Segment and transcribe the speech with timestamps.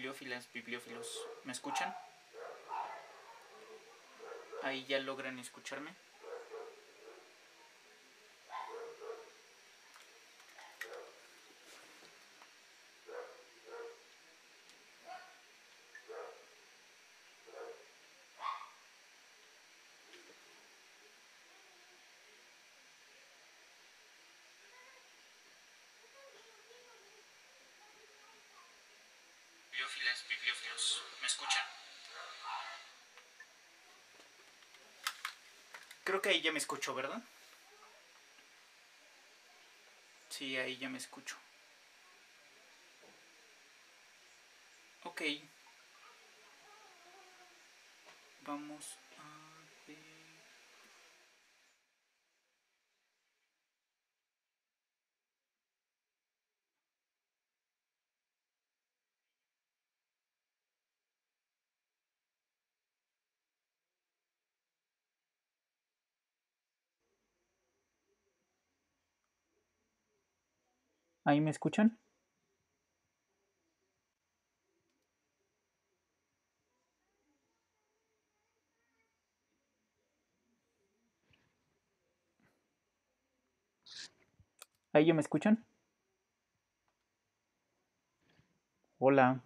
[0.00, 1.94] Bibliófilas, bibliófilos, ¿me escuchan?
[4.62, 5.94] Ahí ya logran escucharme.
[29.80, 31.64] Bibliófilas, bibliófilos, ¿me escuchan?
[36.04, 37.22] Creo que ahí ya me escucho, ¿verdad?
[40.28, 41.34] Sí, ahí ya me escucho.
[45.04, 45.22] Ok.
[48.44, 50.10] Vamos a ver.
[71.30, 71.96] ¿Ahí me escuchan?
[84.92, 85.64] ¿Ahí ya me escuchan?
[88.98, 89.42] Hola.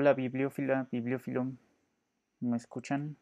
[0.00, 1.50] Hola, bibliófila, bibliófilo.
[2.38, 3.16] ¿Me escuchan?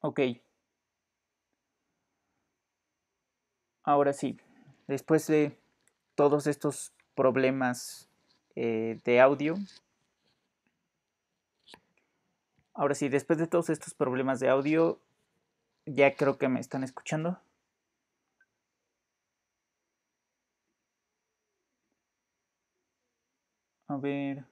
[0.00, 0.20] Ok.
[3.82, 4.38] Ahora sí,
[4.86, 5.58] después de
[6.14, 8.08] todos estos problemas
[8.54, 9.56] eh, de audio,
[12.72, 15.00] ahora sí, después de todos estos problemas de audio,
[15.86, 17.38] ya creo que me están escuchando.
[23.88, 24.44] A ver.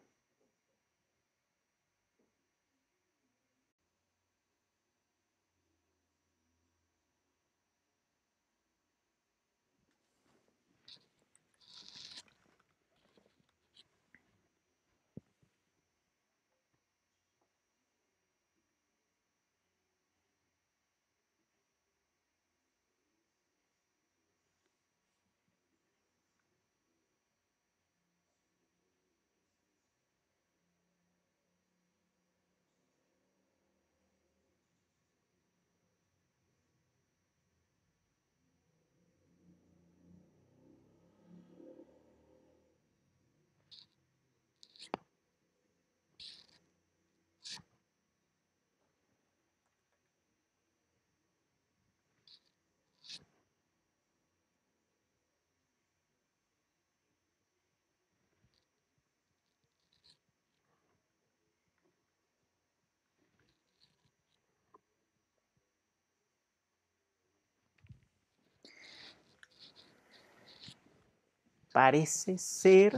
[71.72, 72.94] Parece ser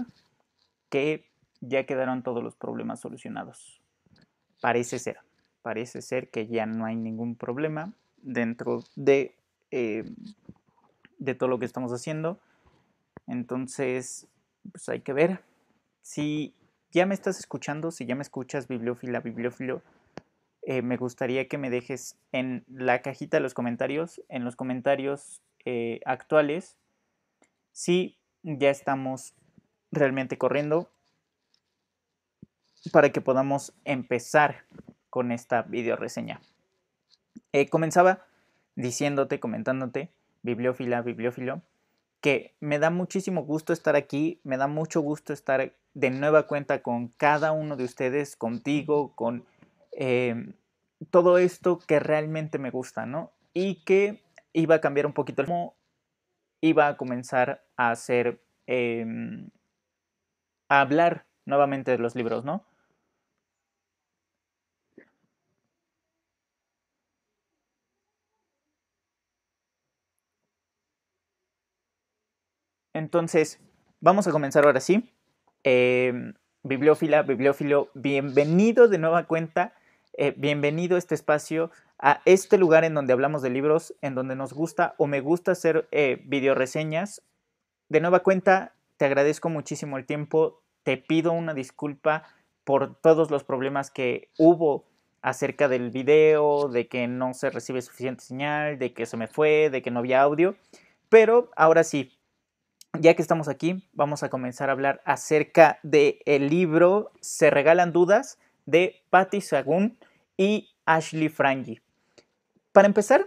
[0.88, 3.80] que ya quedaron todos los problemas solucionados.
[4.60, 5.18] Parece ser.
[5.62, 9.34] Parece ser que ya no hay ningún problema dentro de,
[9.70, 10.04] eh,
[11.18, 12.40] de todo lo que estamos haciendo.
[13.26, 14.26] Entonces,
[14.70, 15.42] pues hay que ver.
[16.00, 16.54] Si
[16.90, 19.82] ya me estás escuchando, si ya me escuchas, bibliófila, bibliófilo,
[20.62, 25.42] eh, me gustaría que me dejes en la cajita de los comentarios, en los comentarios
[25.64, 26.76] eh, actuales,
[27.72, 29.34] si ya estamos
[29.90, 30.90] realmente corriendo
[32.90, 34.64] para que podamos empezar
[35.10, 36.40] con esta video reseña.
[37.52, 38.24] Eh, comenzaba
[38.74, 40.10] diciéndote, comentándote,
[40.42, 41.62] bibliófila, bibliófilo,
[42.20, 46.82] que me da muchísimo gusto estar aquí, me da mucho gusto estar de nueva cuenta
[46.82, 49.44] con cada uno de ustedes, contigo, con
[49.92, 50.54] eh,
[51.10, 53.32] todo esto que realmente me gusta, ¿no?
[53.52, 54.22] Y que
[54.52, 55.74] iba a cambiar un poquito cómo
[56.62, 59.50] iba a comenzar a hacer, em,
[60.68, 62.64] a hablar nuevamente de los libros, ¿no?
[72.94, 73.60] Entonces,
[74.00, 75.10] vamos a comenzar ahora sí.
[75.64, 79.74] Eh, bibliófila, bibliófilo, bienvenido de nueva cuenta,
[80.14, 84.36] eh, bienvenido a este espacio, a este lugar en donde hablamos de libros, en donde
[84.36, 87.22] nos gusta o me gusta hacer eh, video reseñas
[87.88, 92.24] de nueva cuenta, te agradezco muchísimo el tiempo, te pido una disculpa
[92.64, 94.86] por todos los problemas que hubo
[95.20, 99.70] acerca del video, de que no se recibe suficiente señal, de que se me fue,
[99.70, 100.56] de que no había audio.
[101.08, 102.18] Pero ahora sí,
[102.98, 107.92] ya que estamos aquí, vamos a comenzar a hablar acerca del el libro Se regalan
[107.92, 108.38] dudas
[108.72, 109.96] de Patty Sagun
[110.36, 111.80] y Ashley Frangi.
[112.72, 113.26] Para empezar,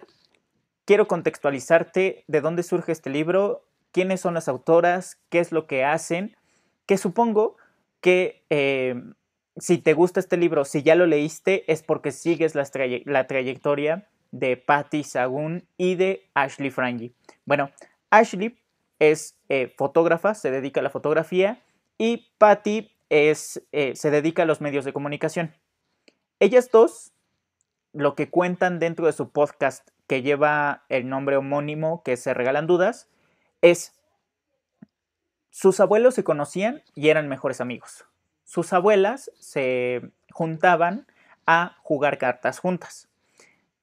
[0.83, 5.85] quiero contextualizarte de dónde surge este libro, quiénes son las autoras, qué es lo que
[5.85, 6.35] hacen,
[6.85, 7.55] que supongo
[8.01, 9.01] que eh,
[9.57, 12.65] si te gusta este libro, si ya lo leíste, es porque sigues la,
[13.27, 17.13] trayectoria de Patty Sagun y de Ashley Frangi.
[17.45, 17.69] Bueno,
[18.09, 18.57] Ashley
[18.99, 21.63] es eh, fotógrafa, se dedica a la fotografía
[21.97, 25.53] y Patty es, eh, se dedica a los medios de comunicación.
[26.39, 27.13] Ellas dos,
[27.93, 32.67] lo que cuentan dentro de su podcast que lleva el nombre homónimo que se regalan
[32.67, 33.09] dudas,
[33.61, 33.93] es
[35.49, 38.05] sus abuelos se conocían y eran mejores amigos.
[38.43, 41.07] Sus abuelas se juntaban
[41.47, 43.07] a jugar cartas juntas.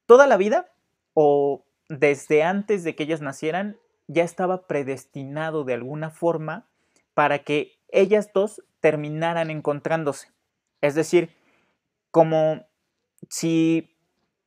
[0.06, 0.70] Toda la vida,
[1.14, 6.68] o desde antes de que ellas nacieran, ya estaba predestinado de alguna forma
[7.14, 10.28] para que ellas dos terminaran encontrándose.
[10.82, 11.30] Es decir,
[12.10, 12.66] como
[13.30, 13.96] si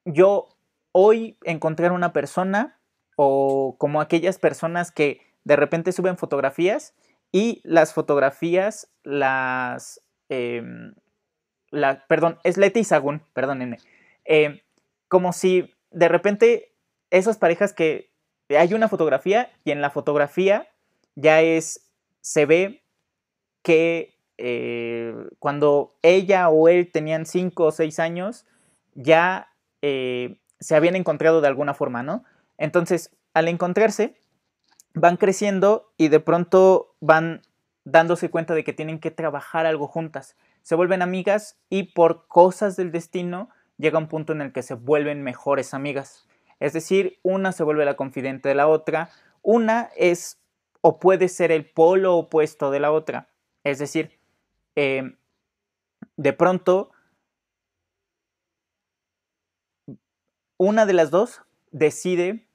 [0.04, 0.50] yo
[0.92, 2.80] hoy encontrara una persona
[3.16, 6.94] o como aquellas personas que de repente suben fotografías
[7.32, 10.02] y las fotografías las...
[10.30, 10.94] Em,
[11.72, 13.78] la, perdón, es Leti Sagún, perdónenme.
[14.26, 14.64] Eh,
[15.08, 16.74] como si de repente
[17.10, 18.12] esas parejas que
[18.50, 20.68] hay una fotografía y en la fotografía
[21.16, 21.90] ya es,
[22.22, 22.84] se ve
[23.64, 28.46] que eh, cuando ella o él tenían cinco o seis años,
[28.94, 29.50] ya
[29.82, 32.24] eh, se habían encontrado de alguna forma, ¿no?
[32.58, 34.22] Entonces, al encontrarse,
[34.94, 37.42] van creciendo y de pronto van
[37.84, 40.36] dándose cuenta de que tienen que trabajar algo juntas.
[40.62, 44.74] Se vuelven amigas y por cosas del destino llega un punto en el que se
[44.74, 46.28] vuelven mejores amigas.
[46.60, 49.10] Es decir, una se vuelve la confidente de la otra,
[49.42, 50.40] una es
[50.82, 53.30] o puede ser el polo opuesto de la otra.
[53.64, 54.15] Es decir,
[54.76, 55.18] em,
[56.18, 56.92] de pronto,
[60.58, 61.42] una de las dos
[61.72, 62.48] decide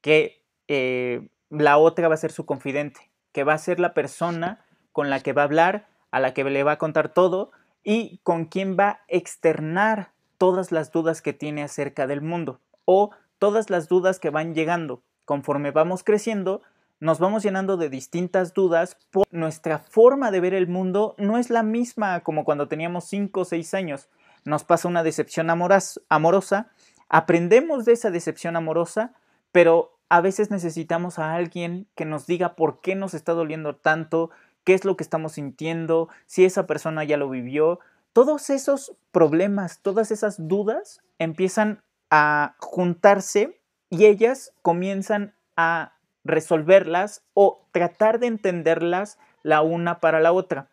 [0.00, 4.64] que eh, la otra va a ser su confidente, que va a ser la persona
[4.92, 7.50] con la que va a hablar, a la que le va a contar todo
[7.82, 13.10] y con quien va a externar todas las dudas que tiene acerca del mundo o
[13.38, 15.02] todas las dudas que van llegando.
[15.24, 16.62] Conforme vamos creciendo,
[17.00, 21.48] nos vamos llenando de distintas dudas, por nuestra forma de ver el mundo no es
[21.48, 24.08] la misma como cuando teníamos 5 o 6 años.
[24.44, 26.70] Nos pasa una decepción amorosa,
[27.08, 29.12] aprendemos de esa decepción amorosa,
[29.52, 34.30] pero a veces necesitamos a alguien que nos diga por qué nos está doliendo tanto,
[34.64, 37.78] qué es lo que estamos sintiendo, si esa persona ya lo vivió.
[38.12, 47.66] Todos esos problemas, todas esas dudas empiezan a juntarse y ellas comienzan a resolverlas o
[47.72, 50.68] tratar de entenderlas la una para la otra.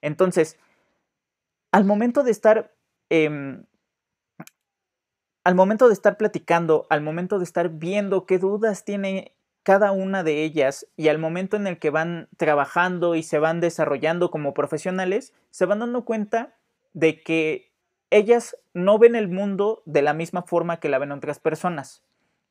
[0.00, 0.58] Entonces,
[1.72, 2.74] al momento de estar,
[3.10, 3.64] em,
[5.44, 10.22] al momento de estar platicando, al momento de estar viendo qué dudas tiene cada una
[10.22, 14.54] de ellas y al momento en el que van trabajando y se van desarrollando como
[14.54, 16.56] profesionales, se van dando cuenta
[16.94, 17.72] de que
[18.10, 22.02] ellas no ven el mundo de la misma forma que la ven otras personas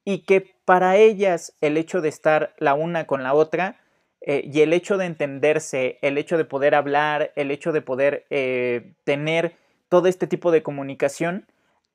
[0.08, 3.78] y que para ellas el hecho de estar la una con la otra
[4.22, 8.26] eh, y el hecho de entenderse, el hecho de poder hablar, el hecho de poder
[8.30, 9.58] eh, tener
[9.90, 11.46] todo este tipo de comunicación,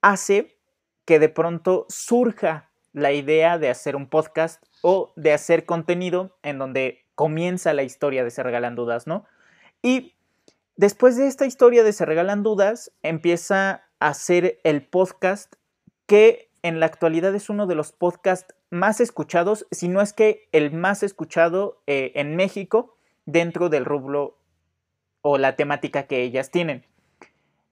[0.02, 0.58] hace
[1.06, 6.58] que de pronto surja la idea de hacer un podcast o de hacer contenido en
[6.58, 9.24] donde comienza la historia de Se Regalan Dudas, ¿no?
[9.80, 10.12] Y
[10.76, 15.54] Después de esta historia de Se Regalan Dudas, empieza a hacer el podcast
[16.06, 20.48] que en la actualidad es uno de los podcasts más escuchados, si no es que
[20.52, 24.38] el más escuchado eh, en México dentro del rubro
[25.22, 26.86] o la temática que ellas tienen.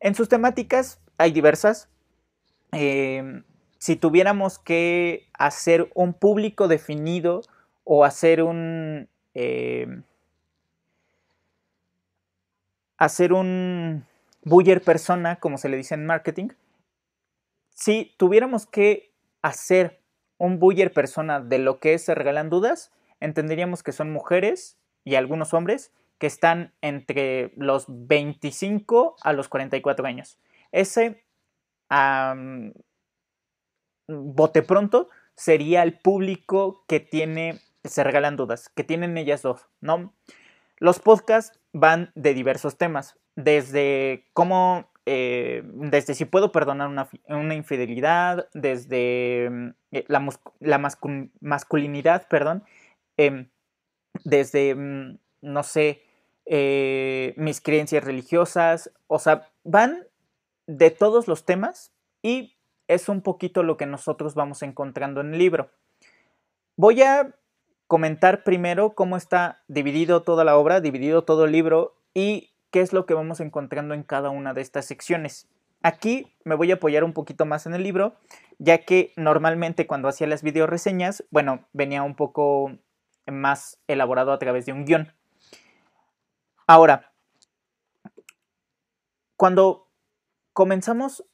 [0.00, 1.88] En sus temáticas hay diversas.
[2.72, 3.44] Em,
[3.78, 7.42] si tuviéramos que hacer un público definido
[7.84, 9.08] o hacer un...
[9.34, 10.02] Em,
[12.96, 14.04] hacer un
[14.44, 16.48] buyer persona, como se le dice en marketing,
[17.80, 19.10] si tuviéramos que
[19.40, 20.00] hacer
[20.36, 25.14] un buyer persona de lo que es se regalan dudas, entenderíamos que son mujeres y
[25.14, 30.38] algunos hombres que están entre los 25 a los 44 años.
[30.72, 31.24] Ese
[34.06, 40.12] bote pronto sería el público que tiene se regalan dudas, que tienen ellas dos, ¿no?
[40.76, 48.48] Los podcasts van de diversos temas, desde cómo, eh, desde si puedo perdonar una, infidelidad,
[48.54, 50.78] desde mm, eh, la,
[51.40, 52.64] masculinidad, perdón,
[53.16, 53.48] em,
[54.24, 56.02] desde, mm, no sé,
[56.46, 60.06] eh, mis creencias religiosas, o sea, van
[60.66, 61.92] de todos los temas
[62.22, 62.56] y
[62.88, 65.70] es un poquito lo que nosotros vamos encontrando en el libro.
[66.76, 67.34] Voy a
[67.86, 72.92] comentar primero cómo está dividido toda la obra, dividido todo el libro y qué es
[72.92, 75.48] lo que vamos encontrando en cada una de estas secciones.
[75.82, 78.14] Aquí me voy a apoyar un poquito más en el libro,
[78.58, 82.76] ya que normalmente cuando hacía las video reseñas, bueno, venía un poco
[83.26, 85.12] más elaborado a través de un guion.
[86.66, 87.12] Ahora,
[89.36, 89.88] cuando
[90.52, 91.24] comenzamos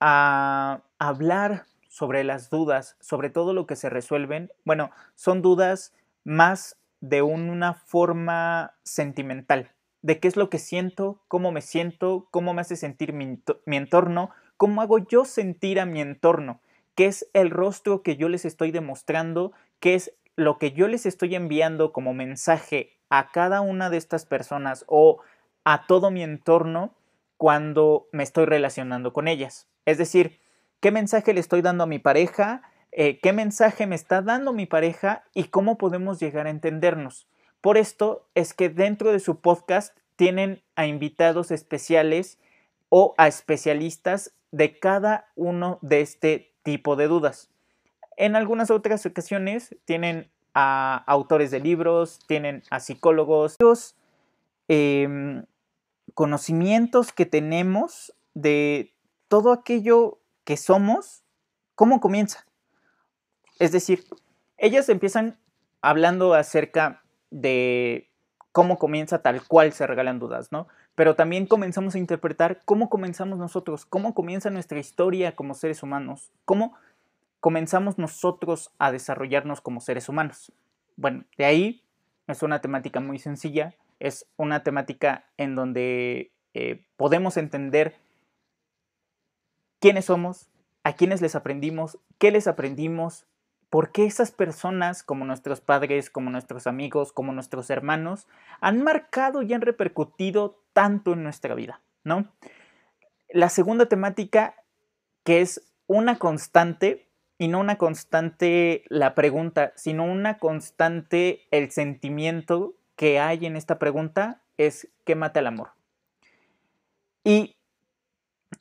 [0.00, 5.94] a hablar sobre las dudas, sobre todo lo que se resuelven, bueno, son dudas
[6.24, 9.75] más de una forma sentimental,
[10.06, 14.30] de qué es lo que siento, cómo me siento, cómo me hace sentir mi, entorno,
[14.56, 16.60] cómo hago yo sentir a mi entorno,
[16.94, 21.06] qué es el rostro que yo les estoy demostrando, qué es lo que yo les
[21.06, 25.22] estoy enviando como mensaje a cada una de estas personas o
[25.64, 26.94] a todo mi entorno
[27.36, 29.66] cuando me estoy relacionando con ellas.
[29.86, 30.38] Es decir,
[30.78, 34.66] qué mensaje le estoy dando a mi pareja, eh, qué mensaje me está dando mi
[34.66, 37.26] pareja y cómo podemos llegar a entendernos.
[37.60, 42.38] Por esto es que dentro de su podcast tienen a invitados especiales
[42.88, 47.50] o a especialistas de cada uno de este tipo de dudas.
[48.16, 53.56] En algunas otras ocasiones tienen a autores de libros, tienen a psicólogos,
[54.68, 55.42] eh,
[56.14, 58.94] conocimientos que tenemos de
[59.28, 61.24] todo aquello que somos,
[61.74, 62.46] ¿cómo comienza?
[63.58, 64.04] Es decir,
[64.56, 65.38] ellas empiezan
[65.82, 68.10] hablando acerca de
[68.52, 70.66] cómo comienza tal cual se regalan dudas, ¿no?
[70.94, 76.30] Pero también comenzamos a interpretar cómo comenzamos nosotros, cómo comienza nuestra historia como seres humanos,
[76.46, 76.74] cómo
[77.40, 80.52] comenzamos nosotros a desarrollarnos como seres humanos.
[80.96, 81.82] Bueno, de ahí
[82.26, 87.96] es una temática muy sencilla, es una temática en donde eh, podemos entender
[89.80, 90.48] quiénes somos,
[90.82, 93.26] a quiénes les aprendimos, qué les aprendimos,
[93.70, 98.26] por qué esas personas, como nuestros padres, como nuestros amigos, como nuestros hermanos,
[98.60, 102.28] han marcado y han repercutido tanto en nuestra vida, ¿no?
[103.28, 104.54] La segunda temática,
[105.24, 107.06] que es una constante,
[107.38, 113.78] y no una constante la pregunta, sino una constante el sentimiento que hay en esta
[113.78, 115.72] pregunta, es ¿qué mata el amor?
[117.24, 117.56] Y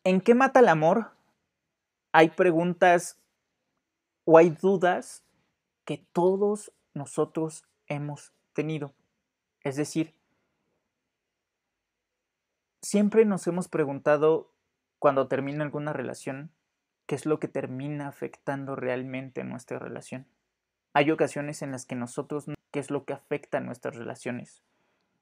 [0.03, 1.11] ¿en qué mata el amor?
[2.11, 3.17] Hay preguntas
[4.25, 5.23] o hay dudas
[5.85, 8.93] que todos nosotros hemos tenido.
[9.61, 10.13] Es decir,
[12.81, 14.51] siempre nos hemos preguntado
[14.99, 16.51] cuando termina alguna relación,
[17.05, 20.27] ¿qué es lo que termina afectando realmente nuestra relación?
[20.93, 24.63] Hay ocasiones en las que nosotros, ¿qué es lo que afecta a nuestras relaciones?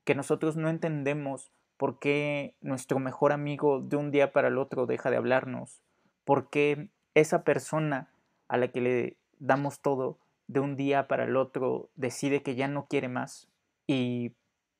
[0.05, 4.85] Que nosotros no entendemos por qué nuestro mejor amigo de un día para el otro
[4.85, 5.81] deja de hablarnos,
[6.23, 8.12] por qué esa persona
[8.53, 12.67] a la que le damos todo de un día para el otro decide que ya
[12.67, 13.49] no quiere más
[13.87, 14.35] y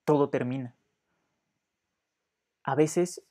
[0.05, 0.75] todo termina.
[2.61, 3.23] A veces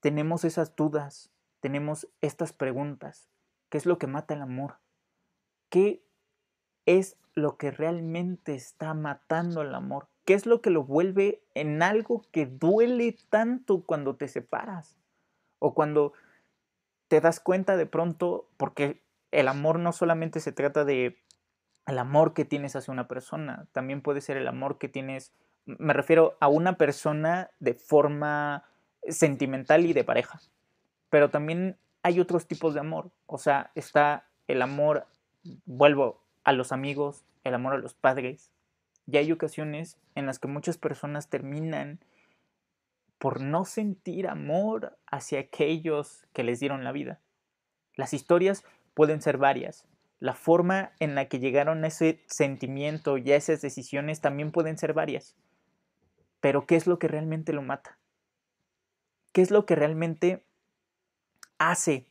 [0.00, 1.30] tenemos esas dudas,
[1.60, 3.30] tenemos estas preguntas.
[3.70, 4.76] ¿Qué es lo que mata el amor?
[5.70, 6.04] ¿Qué
[6.84, 10.08] es lo que realmente está matando el amor?
[10.26, 14.98] ¿Qué es lo que lo vuelve en algo que duele tanto cuando te separas?
[15.58, 16.12] O cuando
[17.08, 19.02] te das cuenta de pronto, porque
[19.32, 21.18] el amor no solamente se trata de
[21.86, 25.32] el amor que tienes hacia una persona, también puede ser el amor que tienes,
[25.66, 28.64] me refiero a una persona de forma
[29.08, 30.40] sentimental y de pareja,
[31.10, 35.06] pero también hay otros tipos de amor, o sea, está el amor,
[35.64, 38.52] vuelvo a los amigos, el amor a los padres,
[39.06, 41.98] y hay ocasiones en las que muchas personas terminan
[43.18, 47.20] por no sentir amor hacia aquellos que les dieron la vida.
[47.94, 49.86] Las historias pueden ser varias.
[50.20, 54.78] La forma en la que llegaron a ese sentimiento y a esas decisiones también pueden
[54.78, 55.34] ser varias.
[56.40, 57.98] Pero ¿qué es lo que realmente lo mata?
[59.32, 60.44] ¿Qué es lo que realmente
[61.58, 62.06] hace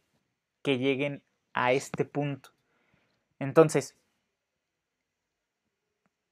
[0.62, 2.50] que lleguen a este punto?
[3.39, 3.96] Entonces,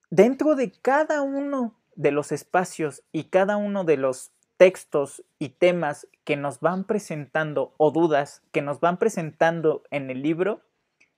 [0.10, 6.06] dentro de cada uno de los espacios y cada uno de los textos y temas
[6.26, 10.60] que nos van presentando o dudas que nos van presentando en el libro,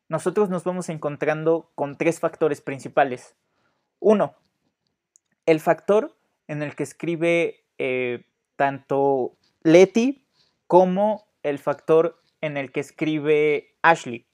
[0.10, 3.34] nosotros nos vamos encontrando con tres factores principales.
[4.00, 4.36] Uno,
[5.48, 6.16] el factor
[6.48, 8.26] en el que escribe eh,
[8.58, 10.24] tanto Letty
[10.68, 14.28] como el factor en el que escribe Ashley.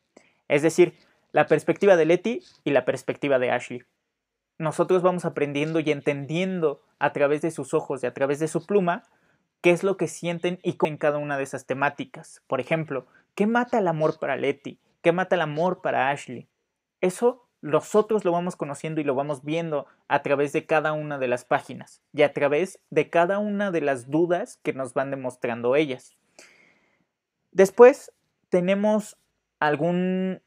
[0.50, 0.96] Es decir,
[1.32, 3.84] la perspectiva de Letty y la perspectiva de Ashley.
[4.58, 8.66] Nosotros vamos aprendiendo y entendiendo a través de sus ojos y a través de su
[8.66, 9.04] pluma
[9.62, 12.42] qué es lo que sienten y en cada una de esas temáticas.
[12.48, 14.80] Por ejemplo, ¿qué mata el amor para Letty?
[15.02, 16.48] ¿Qué mata el amor para Ashley?
[17.02, 21.28] Eso nosotros lo vamos conociendo y lo vamos viendo a través de cada una de
[21.28, 25.76] las páginas y a través de cada una de las dudas que nos van demostrando
[25.76, 26.16] ellas.
[27.52, 28.14] Después
[28.50, 29.18] tenemos
[29.60, 30.42] algún,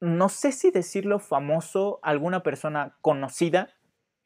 [0.00, 3.74] no sé si decirlo famoso, alguna persona conocida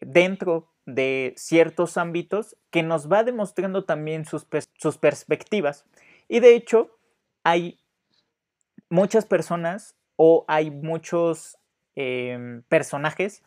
[0.00, 5.84] dentro de ciertos ámbitos que nos va demostrando también sus, sus perspectivas.
[6.28, 6.98] Y de hecho,
[7.44, 7.78] hay
[8.88, 11.58] muchas personas o hay muchos
[11.94, 13.42] em, personajes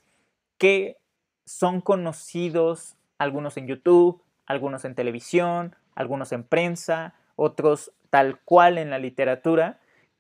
[0.57, 0.97] que
[1.45, 8.89] son conocidos, algunos en YouTube, algunos en televisión, algunos en prensa, otros tal cual en
[8.89, 9.79] la literatura,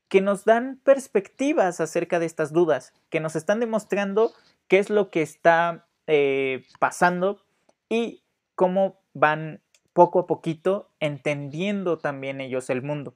[0.09, 4.31] que nos dan perspectivas acerca de estas dudas, que nos están demostrando
[4.67, 7.41] qué es lo que está eh, pasando
[7.89, 8.23] y
[8.55, 9.61] cómo van
[9.93, 13.15] poco a poquito entendiendo también ellos el mundo.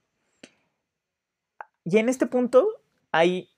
[1.84, 2.68] Y en este punto
[3.12, 3.50] hay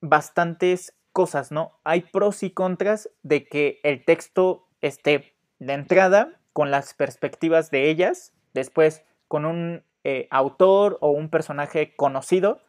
[0.00, 1.78] bastantes cosas, ¿no?
[1.84, 7.90] Hay pros y contras de que el texto esté de entrada con las perspectivas de
[7.90, 12.60] ellas, después con un eh, autor o un personaje conocido,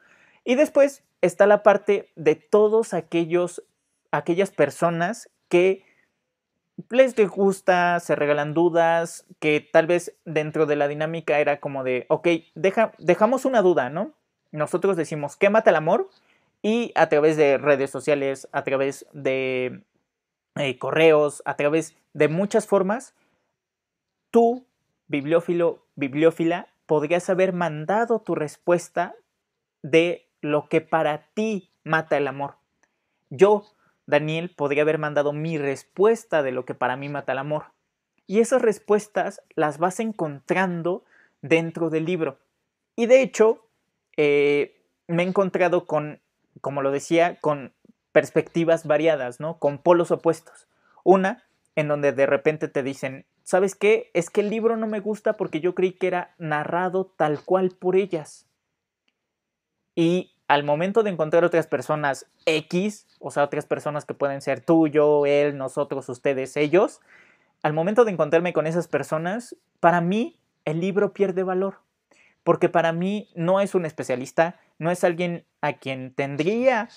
[0.49, 3.63] y después está la parte de todos aquellos,
[4.09, 5.85] aquellas personas que
[6.89, 12.07] les gusta, se regalan dudas, que tal vez dentro de la dinámica era como de,
[12.09, 14.13] ok, deja, dejamos una duda, ¿no?
[14.51, 16.09] nosotros decimos, ¿qué mata el amor?
[16.63, 19.83] Y a través de redes sociales, a través de
[20.55, 23.13] eh, correos, a través de muchas formas,
[24.31, 24.65] tú,
[25.09, 29.13] bibliófilo, bibliófila, podrías haber mandado tu respuesta
[29.83, 32.55] de lo que para ti mata el amor.
[33.29, 33.65] Yo,
[34.05, 37.65] Daniel, podría haber mandado mi respuesta de lo que para mí mata el amor.
[38.27, 41.03] Y esas respuestas las vas encontrando
[41.41, 42.39] dentro del libro.
[42.95, 43.65] Y de hecho,
[44.17, 46.21] eh, me he encontrado con,
[46.61, 47.73] como lo decía, con
[48.11, 49.59] perspectivas variadas, ¿no?
[49.59, 50.67] Con polos opuestos.
[51.03, 54.11] Una, en donde de repente te dicen, ¿sabes qué?
[54.13, 57.71] Es que el libro no me gusta porque yo creí que era narrado tal cual
[57.71, 58.48] por ellas.
[59.99, 64.61] Y al momento de encontrar otras personas X, o sea, otras personas que pueden ser
[64.61, 67.01] tú, yo, él, nosotros, ustedes, ellos,
[67.63, 71.79] al momento de encontrarme con esas personas, para mí el libro pierde valor
[72.43, 76.89] porque para mí no es un especialista, no es alguien a quien tendría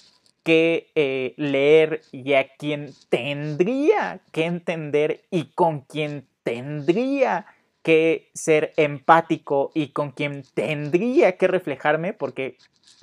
[0.45, 7.47] que eh, leer y a quien tendría que entender y con quien tendría
[7.83, 12.57] que ser empático y con quien tendría que reflejarme, porque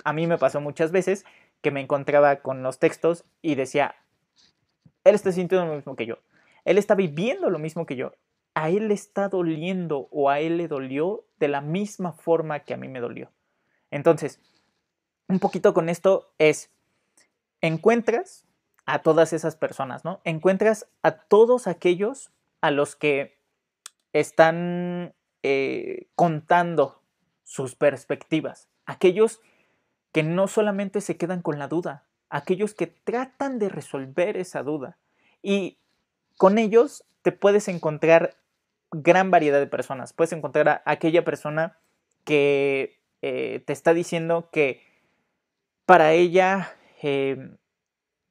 [0.04, 1.24] a mí me pasó muchas veces
[1.60, 3.94] que me encontraba con los textos y decía,
[5.04, 6.18] él está sintiendo lo mismo que yo,
[6.64, 8.12] él está viviendo lo mismo que yo,
[8.54, 12.74] a él le está doliendo o a él le dolió de la misma forma que
[12.74, 13.30] a mí me dolió.
[13.90, 14.40] Entonces,
[15.28, 16.70] un poquito con esto es,
[17.60, 18.46] encuentras
[18.86, 20.20] a todas esas personas, ¿no?
[20.24, 23.39] Encuentras a todos aquellos a los que
[24.12, 27.02] están eh, contando
[27.44, 29.40] sus perspectivas, aquellos
[30.12, 34.98] que no solamente se quedan con la duda, aquellos que tratan de resolver esa duda.
[35.42, 35.78] Y
[36.36, 38.36] con ellos te puedes encontrar
[38.90, 40.12] gran variedad de personas.
[40.12, 41.78] Puedes encontrar a aquella persona
[42.24, 44.82] que eh, te está diciendo que
[45.86, 47.56] para ella em,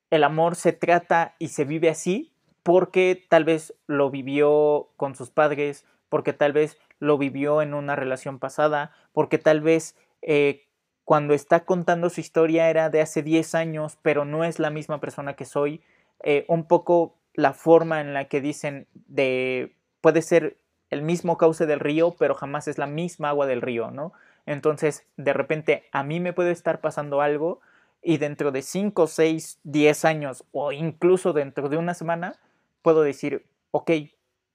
[0.10, 5.30] el amor se trata y se vive así porque tal vez lo vivió con sus
[5.30, 10.66] padres, porque tal vez lo vivió en una relación pasada, porque tal vez eh,
[11.06, 15.00] cuando está contando su historia era de hace 10 años, pero no es la misma
[15.00, 15.82] persona que soy.
[16.22, 20.58] Eh, un poco la forma en la que dicen de puede ser
[20.90, 24.12] el mismo cauce del río, pero jamás es la misma agua del río, ¿no?
[24.46, 27.60] Entonces, de repente, a mí me puede estar pasando algo
[28.02, 32.36] y dentro de 5, 6, 10 años o incluso dentro de una semana,
[32.82, 33.92] puedo decir, ok,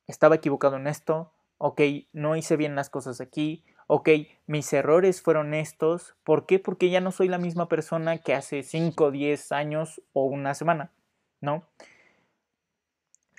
[0.07, 1.81] estaba equivocado en esto, ok,
[2.13, 4.09] no hice bien las cosas aquí, ok,
[4.47, 6.59] mis errores fueron estos, ¿por qué?
[6.59, 10.93] Porque ya no soy la misma persona que hace 5, 10 años o una semana,
[11.41, 11.67] ¿no?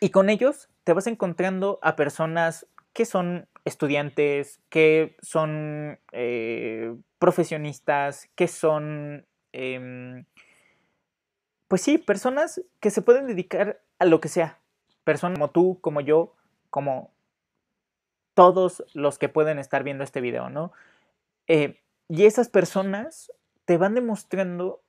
[0.01, 8.29] Y con ellos te vas encontrando a personas que son estudiantes, que son eh, profesionistas,
[8.35, 10.25] que son em,
[11.67, 14.59] pues sí, personas que se pueden dedicar a lo que sea.
[15.05, 16.33] Personas como tú, como yo,
[16.69, 17.13] como
[18.33, 20.73] todos los que pueden estar viendo este video, ¿no?
[21.47, 23.31] Eh, y esas personas
[23.63, 24.83] te van demostrando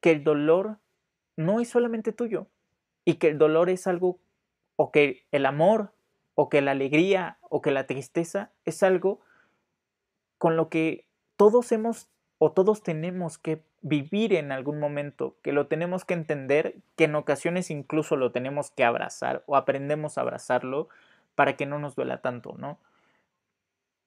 [0.00, 0.78] que el dolor
[1.36, 2.46] no es solamente tuyo
[3.04, 4.18] y que el dolor es algo,
[4.76, 5.92] o que el amor,
[6.34, 9.20] o que la alegría, o que la tristeza es algo
[10.38, 15.66] con lo que todos hemos o todos tenemos que vivir en algún momento, que lo
[15.66, 20.88] tenemos que entender, que en ocasiones incluso lo tenemos que abrazar o aprendemos a abrazarlo
[21.34, 22.78] para que no nos duela tanto, ¿no?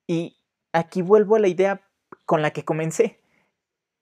[0.07, 0.37] Y
[0.73, 1.81] aquí vuelvo a la idea
[2.25, 3.19] con la que comencé.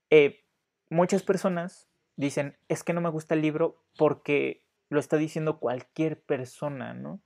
[0.10, 0.44] Eh,
[0.90, 6.20] muchas personas dicen, es que no me gusta el libro porque lo está diciendo cualquier
[6.22, 7.20] persona, ¿no?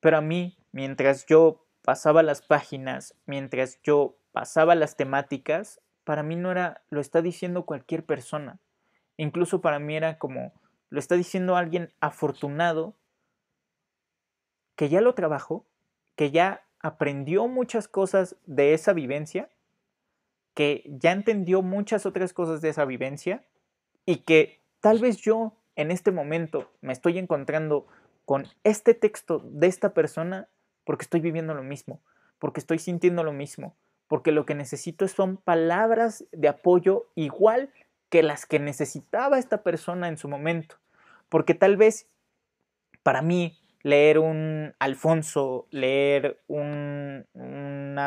[0.00, 6.36] Pero a mí, mientras yo pasaba las páginas, mientras yo pasaba las temáticas, para mí
[6.36, 8.60] no era, lo está diciendo cualquier persona.
[9.16, 10.52] Incluso para mí era como,
[10.90, 12.94] lo está diciendo alguien afortunado
[14.76, 15.66] que ya lo trabajó,
[16.16, 19.48] que ya aprendió muchas cosas de esa vivencia,
[20.54, 23.44] que ya entendió muchas otras cosas de esa vivencia
[24.06, 27.86] y que tal vez yo en este momento me estoy encontrando
[28.24, 30.48] con este texto de esta persona
[30.84, 32.00] porque estoy viviendo lo mismo,
[32.38, 37.70] porque estoy sintiendo lo mismo, porque lo que necesito son palabras de apoyo igual
[38.10, 40.76] que las que necesitaba esta persona en su momento.
[41.28, 42.08] Porque tal vez
[43.02, 47.24] para mí leer un Alfonso, leer una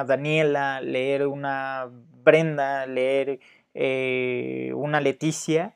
[0.06, 1.90] Daniela, leer una
[2.24, 3.40] Brenda, leer
[3.74, 5.76] eh, una Leticia,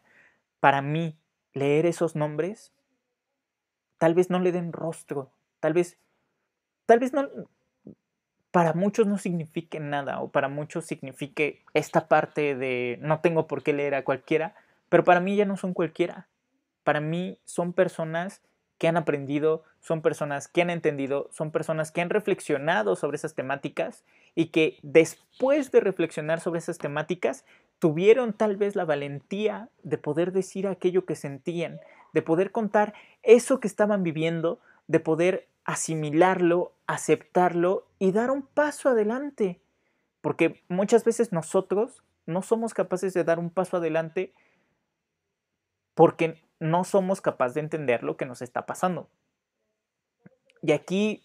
[0.59, 1.17] para mí
[1.53, 2.71] leer esos nombres
[4.01, 5.29] tal vez no le den rostro,
[5.59, 5.99] tal vez,
[6.87, 7.29] tal vez no,
[8.51, 13.63] para muchos no signifique nada o para muchos signifique esta parte de no tengo por
[13.63, 14.55] qué leer a cualquiera,
[14.89, 16.27] pero para mí ya no son cualquiera.
[16.83, 18.41] Para mí son personas
[18.77, 23.35] que han aprendido, son personas que han entendido, son personas que han reflexionado sobre esas
[23.35, 24.03] temáticas
[24.35, 27.45] y que después de reflexionar sobre esas temáticas
[27.79, 31.79] tuvieron tal vez la valentía de poder decir aquello que sentían,
[32.13, 38.89] de poder contar eso que estaban viviendo, de poder asimilarlo, aceptarlo y dar un paso
[38.89, 39.61] adelante.
[40.21, 44.33] Porque muchas veces nosotros no somos capaces de dar un paso adelante
[45.95, 49.09] porque no somos capaces de entender lo que nos está pasando.
[50.61, 51.23] Y aquí,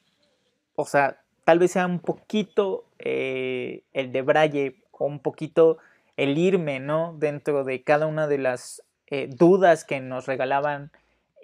[0.74, 5.78] o sea, tal vez sea un poquito eh, el de Braille o un poquito
[6.16, 7.14] el irme, ¿no?
[7.18, 10.90] Dentro de cada una de las eh, dudas que nos regalaban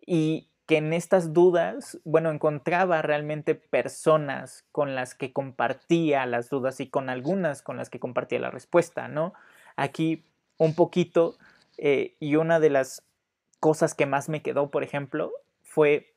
[0.06, 6.80] y que en estas dudas, bueno, encontraba realmente personas con las que compartía las dudas
[6.80, 9.34] y con algunas con las que compartía la respuesta, ¿no?
[9.76, 10.24] Aquí
[10.58, 11.36] un poquito,
[11.78, 13.02] eh, y una de las
[13.58, 16.14] cosas que más me quedó, por ejemplo, fue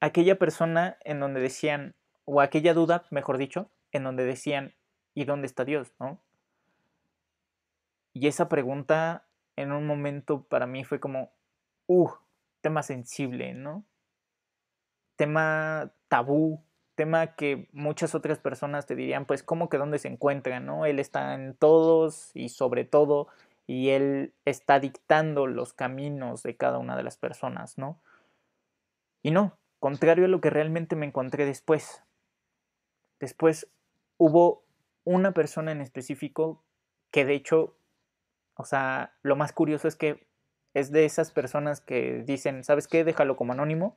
[0.00, 4.74] aquella persona en donde decían, o aquella duda, mejor dicho, en donde decían,
[5.14, 5.92] ¿y dónde está Dios?
[5.98, 6.20] ¿no?
[8.12, 9.24] Y esa pregunta
[9.56, 11.30] en un momento para mí fue como,
[11.86, 12.10] uh,
[12.62, 13.84] tema sensible, ¿no?
[15.16, 20.60] Tema tabú, tema que muchas otras personas te dirían, pues, ¿cómo que dónde se encuentra,
[20.60, 20.86] no?
[20.86, 23.28] Él está en todos y sobre todo,
[23.66, 28.00] y él está dictando los caminos de cada una de las personas, ¿no?
[29.22, 32.02] Y no, contrario a lo que realmente me encontré después.
[33.20, 33.68] Después
[34.16, 34.64] hubo
[35.04, 36.62] una persona en específico
[37.10, 37.76] que de hecho,
[38.54, 40.26] o sea, lo más curioso es que
[40.74, 43.04] es de esas personas que dicen, ¿sabes qué?
[43.04, 43.96] Déjalo como anónimo.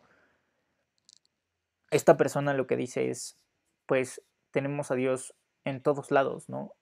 [1.92, 3.38] Esta persona lo que dice es,
[3.86, 5.34] pues tenemos a Dios
[5.64, 6.74] en todos lados, ¿no?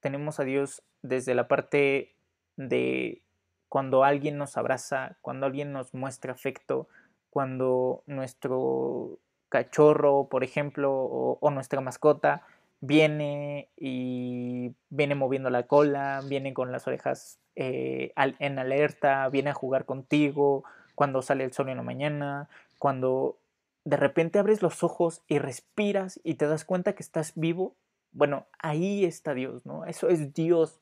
[0.00, 2.14] Tenemos a Dios desde la parte
[2.56, 3.22] de
[3.68, 6.88] cuando alguien nos abraza, cuando alguien nos muestra afecto,
[7.30, 12.42] cuando nuestro cachorro, por ejemplo, o, nuestra mascota
[12.80, 19.54] viene y viene moviendo la cola, viene con las orejas eh, en alerta, viene a
[19.54, 20.62] jugar contigo,
[20.94, 23.36] cuando sale el sol en la mañana, cuando
[23.84, 27.74] de repente abres los ojos y respiras y te das cuenta que estás vivo,
[28.12, 29.84] bueno, ahí está Dios, ¿no?
[29.86, 30.80] Eso es Dios.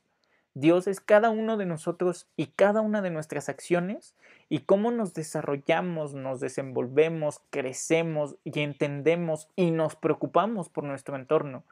[0.53, 4.15] Dios es cada uno de nosotros y cada una de nuestras acciones
[4.51, 11.65] y cómo nos desarrollamos, nos desenvolvemos, crecemos y entendemos y nos preocupamos por nuestro entorno.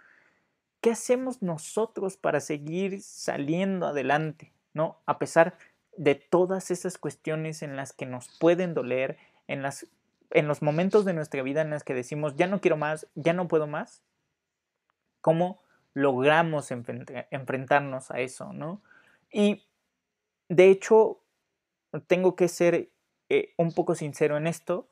[0.81, 4.54] ¿Qué hacemos nosotros para seguir saliendo adelante?
[4.75, 5.01] ¿No?
[5.07, 5.57] A pesar
[5.97, 9.87] de todas esas cuestiones en las que nos pueden doler, en, las,
[10.31, 13.33] en los momentos de nuestra vida en las que decimos, ya no quiero más, ya
[13.33, 14.03] no puedo más,
[15.21, 15.63] ¿cómo
[15.95, 18.83] logramos enfrentarnos a eso, ¿no?
[19.31, 19.65] Y
[20.49, 21.21] de hecho,
[22.07, 22.91] tengo que ser
[23.29, 24.89] eh, un poco sincero en esto.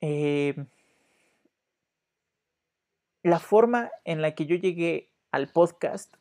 [0.00, 0.54] Eh,
[3.22, 6.14] la forma en la que yo llegué al podcast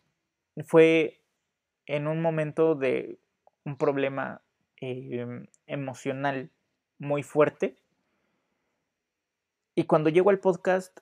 [0.66, 1.22] fue
[1.88, 3.18] en un momento de
[3.64, 4.42] un problema
[4.78, 6.52] em, emocional
[7.00, 7.76] muy fuerte.
[9.74, 11.00] Y cuando llego al podcast,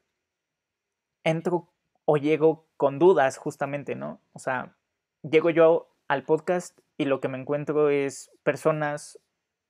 [1.23, 1.67] entro
[2.05, 4.21] o llego con dudas justamente, ¿no?
[4.33, 4.75] O sea,
[5.23, 9.19] llego yo al podcast y lo que me encuentro es personas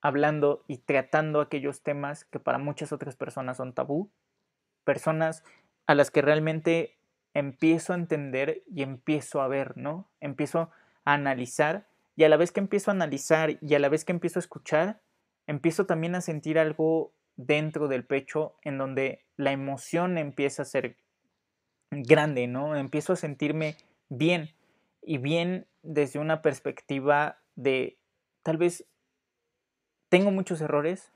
[0.02, 4.12] hablando y tratando aquellos temas que para muchas otras personas son tabú,
[4.84, 5.44] personas
[5.88, 6.98] a las que realmente
[7.34, 10.08] empiezo a entender y empiezo a ver, ¿no?
[10.20, 10.70] Empiezo
[11.06, 14.12] a analizar y a la vez que empiezo a analizar y a la vez que
[14.12, 15.02] empiezo a escuchar,
[15.48, 20.98] empiezo también a sentir algo dentro del pecho en donde la emoción empieza a ser
[21.92, 22.76] grande, ¿no?
[22.76, 23.78] Empiezo a sentirme
[24.10, 24.50] bien
[25.02, 27.98] y bien desde una perspectiva de
[28.44, 28.86] tal vez
[30.10, 31.12] tengo muchos errores,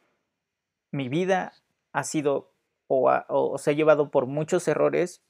[0.91, 1.53] mi vida
[1.91, 2.51] ha sido
[2.87, 5.21] o, se ha llevado por muchos errores,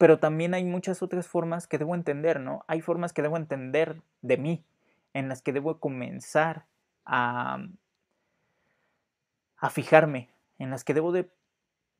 [0.00, 2.64] pero también hay muchas otras formas que debo entender, ¿no?
[2.68, 4.64] Hay formas que debo entender de mí,
[5.12, 6.64] en las que debo comenzar
[7.04, 7.58] a,
[9.58, 11.28] a fijarme, en las que debo de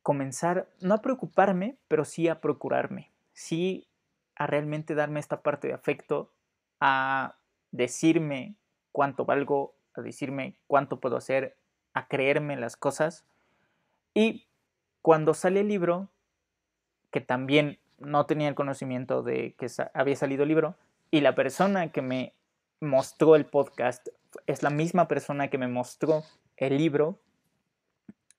[0.01, 3.87] comenzar, no a preocuparme, pero sí a procurarme, sí
[4.35, 6.31] a realmente darme esta parte de afecto,
[6.79, 7.35] a
[7.69, 8.55] decirme
[8.91, 11.55] cuánto valgo, a decirme cuánto puedo hacer,
[11.93, 13.25] a creerme las cosas.
[14.15, 14.47] Y
[15.03, 16.09] cuando sale el libro,
[17.11, 20.75] que también no tenía el conocimiento de que había salido el libro,
[21.09, 22.33] y la persona que me
[22.79, 24.07] mostró el podcast
[24.47, 26.23] es la misma persona que me mostró
[26.57, 27.19] el libro,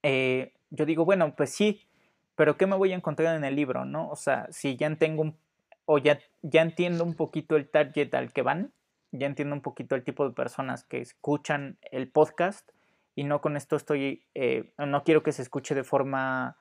[0.03, 1.87] eh, yo digo, bueno, pues sí,
[2.35, 4.09] pero ¿qué me voy a encontrar en el libro, no?
[4.09, 5.37] O sea, si ya tengo un,
[5.85, 8.73] o ya, ya entiendo un poquito el target al que van,
[9.13, 12.71] ya entiendo un poquito el tipo de personas que escuchan el podcast
[13.15, 16.57] y no con esto estoy, eh, no quiero que se escuche de forma,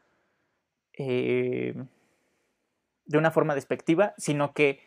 [0.93, 1.73] eh,
[3.11, 4.79] de una forma despectiva, sino que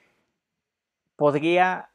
[1.17, 1.91] podría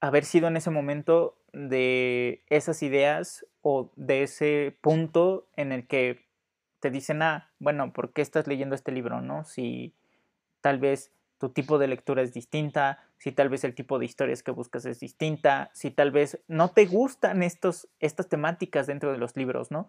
[0.00, 6.26] haber sido en ese momento de esas ideas o de ese punto en el que
[6.80, 9.20] te dicen, ah, bueno, ¿por qué estás leyendo este libro?
[9.20, 9.44] ¿No?
[9.44, 9.94] Si
[10.60, 14.42] tal vez tu tipo de lectura es distinta, si tal vez el tipo de historias
[14.42, 19.18] que buscas es distinta, si tal vez no te gustan estos, estas temáticas dentro de
[19.18, 19.88] los libros, ¿no?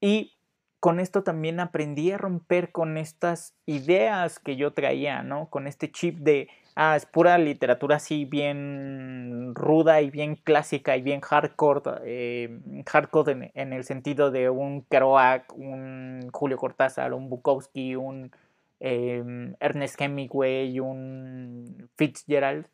[0.00, 0.39] Y
[0.80, 5.48] con esto también aprendí a romper con estas ideas que yo traía, ¿no?
[5.50, 11.02] Con este chip de, ah, es pura literatura así bien ruda y bien clásica y
[11.02, 17.96] bien hardcore, eh, hardcore en, el sentido de un Kerouac, un Julio Cortázar, un Bukowski,
[17.96, 18.32] un
[18.80, 22.66] Em, Ernest Hemingway, un Fitzgerald,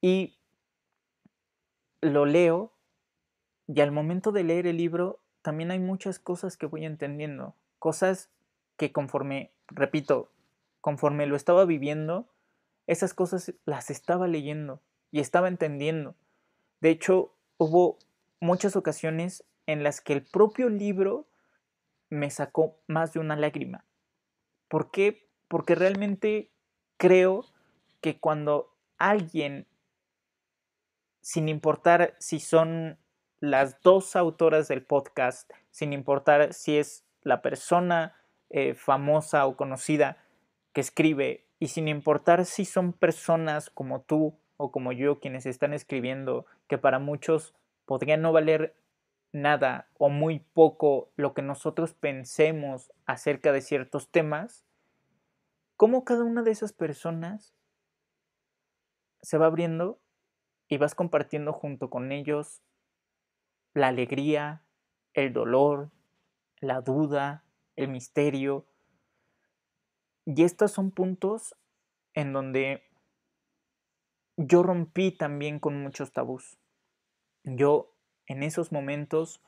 [0.00, 0.38] y
[2.00, 2.72] lo leo
[3.66, 8.30] y al momento de leer el libro también hay muchas cosas que voy entendiendo, cosas
[8.76, 10.32] que conforme, repito,
[10.80, 12.28] conforme lo estaba viviendo,
[12.86, 16.14] esas cosas las estaba leyendo y estaba entendiendo.
[16.80, 17.98] De hecho, hubo
[18.40, 21.28] muchas ocasiones en las que el propio libro
[22.08, 23.84] me sacó más de una lágrima.
[24.68, 25.28] ¿Por qué?
[25.48, 26.50] Porque realmente
[26.96, 27.44] creo
[28.00, 29.66] que cuando alguien,
[31.20, 32.98] sin importar si son
[33.40, 38.14] las dos autoras del podcast, sin importar si es la persona
[38.50, 40.18] eh, famosa o conocida
[40.72, 45.72] que escribe, y sin importar si son personas como tú o como yo quienes están
[45.74, 48.74] escribiendo, que para muchos podría no valer
[49.32, 54.64] nada o muy poco lo que nosotros pensemos acerca de ciertos temas,
[55.76, 57.54] cómo cada una de esas personas
[59.22, 59.98] se va abriendo
[60.68, 62.62] y vas compartiendo junto con ellos
[63.74, 64.62] la alegría,
[65.14, 65.90] el dolor,
[66.60, 67.44] la duda,
[67.76, 68.66] el misterio.
[70.24, 71.56] Y estos son puntos
[72.14, 72.82] en donde
[74.36, 76.58] yo rompí también con muchos tabús.
[77.44, 77.94] Yo
[78.26, 79.40] en esos momentos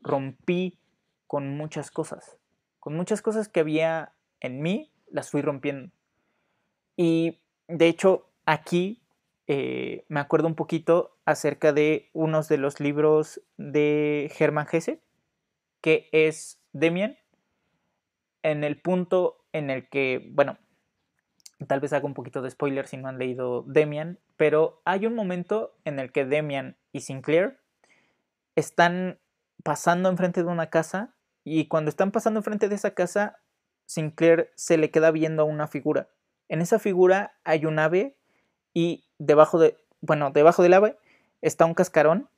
[0.00, 0.78] rompí
[1.26, 2.36] con muchas cosas,
[2.80, 5.90] con muchas cosas que había en mí, las fui rompiendo.
[6.96, 9.02] Y de hecho, aquí
[9.46, 15.00] eh, me acuerdo un poquito acerca de unos de los libros de Germán Hesse,
[15.80, 17.16] que es Demian,
[18.42, 20.58] en el punto en el que, bueno,
[21.66, 25.14] tal vez haga un poquito de spoiler si no han leído Demian, pero hay un
[25.14, 27.58] momento en el que Demian y Sinclair
[28.54, 29.18] están
[29.62, 33.40] pasando enfrente de una casa y cuando están pasando enfrente de esa casa,
[33.86, 36.08] Sinclair se le queda viendo a una figura.
[36.48, 38.16] En esa figura hay un ave
[38.74, 40.98] y debajo de, bueno, debajo del ave
[41.44, 42.30] está un cascarón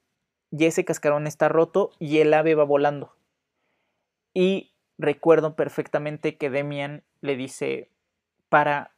[0.51, 3.15] y ese cascarón está roto y el ave va volando.
[4.35, 7.89] Y recuerdo perfectamente que Demian le dice,
[8.49, 8.91] para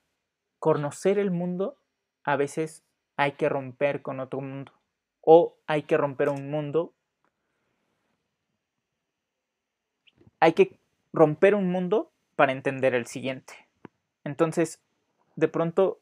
[0.59, 1.77] conocer el mundo,
[2.25, 2.83] a veces
[3.17, 4.73] hay que romper con otro mundo.
[5.21, 6.95] O hay que romper un mundo.
[10.41, 10.79] Hay que
[11.13, 13.69] romper un mundo para entender el siguiente.
[14.25, 14.81] Entonces,
[15.37, 16.01] de pronto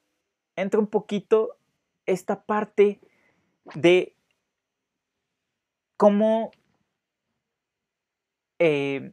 [0.55, 1.59] entra un poquito
[2.07, 3.01] esta parte
[3.75, 4.15] de
[5.97, 6.51] cómo,
[8.59, 9.13] eh,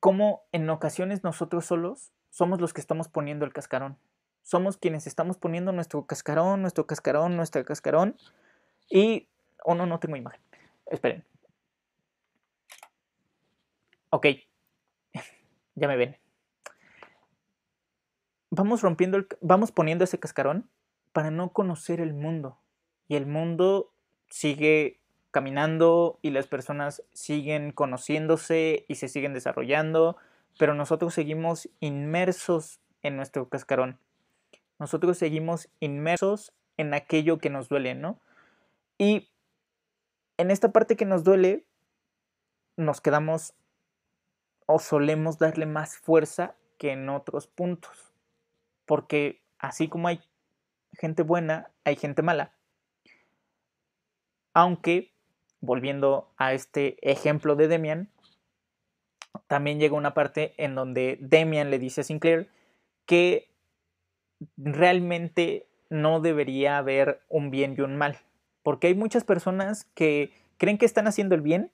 [0.00, 3.98] cómo en ocasiones nosotros solos somos los que estamos poniendo el cascarón.
[4.42, 8.16] Somos quienes estamos poniendo nuestro cascarón, nuestro cascarón, nuestro cascarón.
[8.88, 9.28] Y...
[9.64, 10.40] Oh, no, no tengo imagen.
[10.86, 11.24] Esperen.
[14.10, 14.26] Ok.
[15.74, 16.16] ya me ven.
[18.50, 20.68] Vamos rompiendo, el, vamos poniendo ese cascarón
[21.12, 22.58] para no conocer el mundo.
[23.10, 23.90] Y el mundo
[24.28, 25.00] sigue
[25.32, 30.16] caminando y las personas siguen conociéndose y se siguen desarrollando,
[30.60, 33.98] pero nosotros seguimos inmersos en nuestro cascarón.
[34.78, 38.20] Nosotros seguimos inmersos en aquello que nos duele, ¿no?
[38.96, 39.28] Y
[40.36, 41.64] en esta parte que nos duele,
[42.76, 43.54] nos quedamos
[44.66, 48.12] o solemos darle más fuerza que en otros puntos.
[48.86, 50.20] Porque así como hay
[50.92, 52.54] gente buena, hay gente mala.
[54.54, 55.12] Aunque,
[55.60, 58.10] volviendo a este ejemplo de Demian,
[59.46, 62.48] también llega una parte en donde Demian le dice a Sinclair
[63.06, 63.50] que
[64.56, 68.18] realmente no debería haber un bien y un mal.
[68.62, 71.72] Porque hay muchas personas que creen que están haciendo el bien,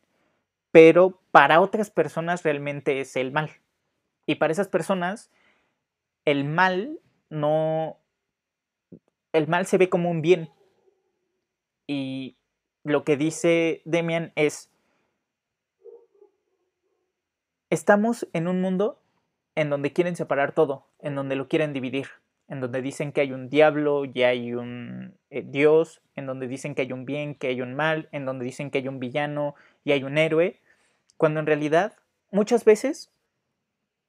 [0.70, 3.50] pero para otras personas realmente es el mal.
[4.26, 5.30] Y para esas personas,
[6.24, 7.00] el mal
[7.30, 7.98] no.
[9.32, 10.50] El mal se ve como un bien.
[11.86, 12.36] Y
[12.86, 14.70] lo que dice Demian es.
[17.70, 19.00] Estamos en un mundo
[19.54, 22.06] en donde quieren separar todo, en donde lo quieren dividir
[22.48, 26.74] en donde dicen que hay un diablo y hay un eh, dios, en donde dicen
[26.74, 29.54] que hay un bien, que hay un mal, en donde dicen que hay un villano
[29.84, 30.60] y hay un héroe,
[31.16, 31.94] cuando en realidad
[32.30, 33.10] muchas veces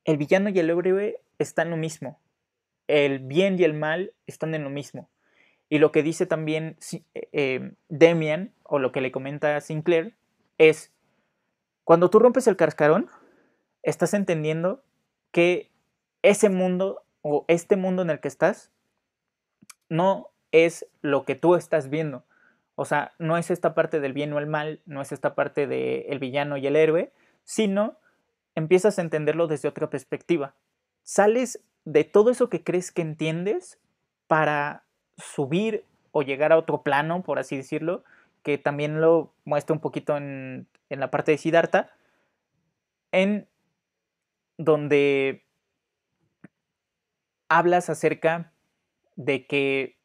[0.06, 2.20] el villano y el héroe están lo mismo,
[2.88, 5.10] el bien y el mal están en lo mismo.
[5.70, 6.78] Y lo que dice también
[7.14, 10.16] eh, eh, Demian, o lo que le comenta Sinclair,
[10.58, 10.94] es,
[11.84, 13.10] cuando tú rompes el cascarón,
[13.84, 14.84] estás entendiendo
[15.32, 15.72] que
[16.22, 18.72] ese mundo o este mundo en el que estás
[19.90, 22.24] no es lo que tú estás viendo.
[22.76, 25.68] O sea, no es esta parte del bien o el mal, no es esta parte
[25.68, 27.12] del villano y el héroe,
[27.44, 27.98] sino
[28.56, 30.56] empiezas a entenderlo desde otra perspectiva.
[31.04, 33.80] Sales de todo eso que crees que entiendes
[34.28, 34.84] para
[35.18, 38.04] subir o llegar a otro plano, por así decirlo,
[38.44, 41.92] que también lo muestra un poquito en, en la parte de Siddhartha,
[43.12, 43.48] en
[44.58, 45.46] donde
[47.50, 48.52] hablas acerca
[49.16, 49.98] de que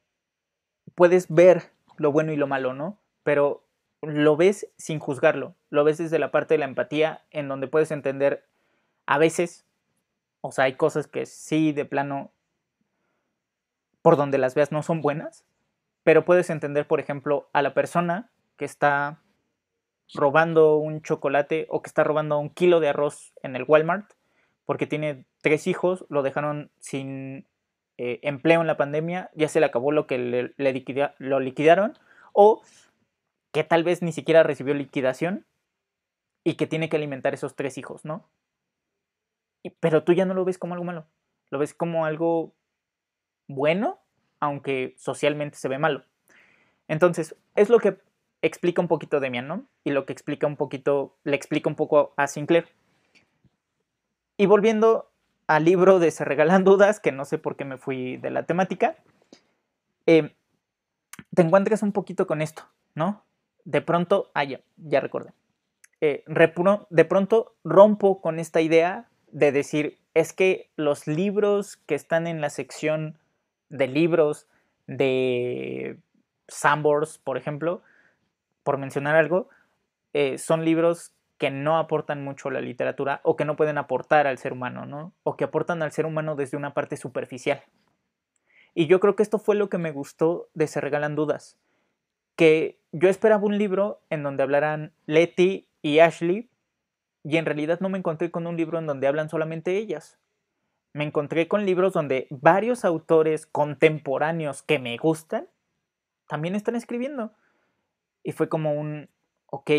[0.94, 2.98] puedes ver lo bueno y lo malo, ¿no?
[3.22, 3.64] Pero
[4.00, 7.90] lo ves sin juzgarlo, lo ves desde la parte de la empatía, en donde puedes
[7.90, 8.46] entender
[9.06, 9.66] a veces,
[10.40, 12.32] o sea, hay cosas que sí, de plano,
[14.02, 15.44] por donde las veas no son buenas,
[16.02, 19.20] pero puedes entender, por ejemplo, a la persona que está
[20.14, 24.12] robando un chocolate o que está robando un kilo de arroz en el Walmart
[24.64, 27.46] porque tiene tres hijos, lo dejaron sin
[27.98, 30.54] eh, empleo en la pandemia, ya se le acabó lo que le,
[31.18, 31.98] lo liquidaron,
[32.32, 32.62] o
[33.52, 35.46] que tal vez ni siquiera recibió liquidación
[36.44, 38.28] y que tiene que alimentar esos tres hijos, ¿no?
[39.78, 41.06] pero tú ya no lo ves como algo malo,
[41.50, 42.54] lo ves como algo
[43.48, 44.00] bueno,
[44.40, 46.04] aunque socialmente se ve malo.
[46.88, 47.98] Entonces, es lo que
[48.42, 49.66] explica un poquito Demian, ¿no?
[49.84, 52.68] Y lo que explica un poquito, le explica un poco a Sinclair.
[54.36, 55.10] Y volviendo
[55.46, 58.44] al libro de Se Regalan Dudas, que no sé por qué me fui de la
[58.44, 58.96] temática,
[60.06, 60.34] eh,
[61.34, 62.64] te encuentras un poquito con esto,
[62.94, 63.24] ¿no?
[63.64, 65.32] De pronto, ah, ya, ya recordé.
[66.00, 72.26] Eh, de pronto rompo con esta idea de decir, es que los libros que están
[72.26, 73.18] en la sección
[73.72, 74.46] de libros
[74.86, 75.98] de
[76.46, 77.82] Sambors, por ejemplo,
[78.62, 79.48] por mencionar algo,
[80.12, 84.28] eh, son libros que no aportan mucho a la literatura o que no pueden aportar
[84.28, 85.12] al ser humano, ¿no?
[85.24, 87.64] O que aportan al ser humano desde una parte superficial.
[88.74, 91.58] Y yo creo que esto fue lo que me gustó de Se Regalan Dudas,
[92.36, 96.48] que yo esperaba un libro en donde hablaran Letty y Ashley
[97.24, 100.18] y en realidad no me encontré con un libro en donde hablan solamente ellas.
[100.92, 105.48] Me encontré con libros donde varios autores contemporáneos que me gustan
[106.28, 107.32] también están escribiendo.
[108.22, 109.08] Y fue como un,
[109.46, 109.70] ok,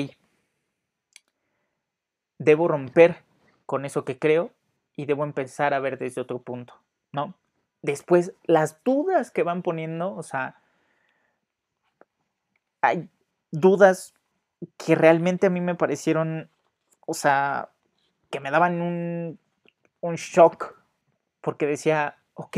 [2.38, 3.24] debo romper
[3.66, 4.52] con eso que creo
[4.96, 6.76] y debo empezar a ver desde otro punto,
[7.12, 7.36] ¿no?
[7.82, 10.62] Después, las dudas que van poniendo, o sea,
[12.82, 13.10] hay
[13.52, 14.14] dudas
[14.78, 16.50] que realmente a mí me parecieron,
[17.06, 17.70] o sea,
[18.30, 19.40] que me daban un,
[20.02, 20.83] un shock,
[21.44, 22.58] porque decía, ok,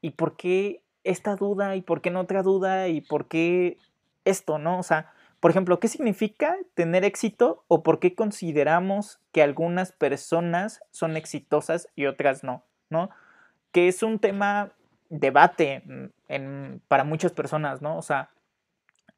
[0.00, 1.74] ¿y por qué esta duda?
[1.74, 2.86] ¿Y por qué no otra duda?
[2.88, 3.76] ¿Y por qué
[4.24, 4.78] esto, no?
[4.78, 10.80] O sea, por ejemplo, ¿qué significa tener éxito o por qué consideramos que algunas personas
[10.92, 12.64] son exitosas y otras no?
[12.88, 13.10] ¿No?
[13.72, 14.72] Que es un tema
[15.08, 15.82] debate
[16.28, 17.98] en, para muchas personas, ¿no?
[17.98, 18.30] O sea,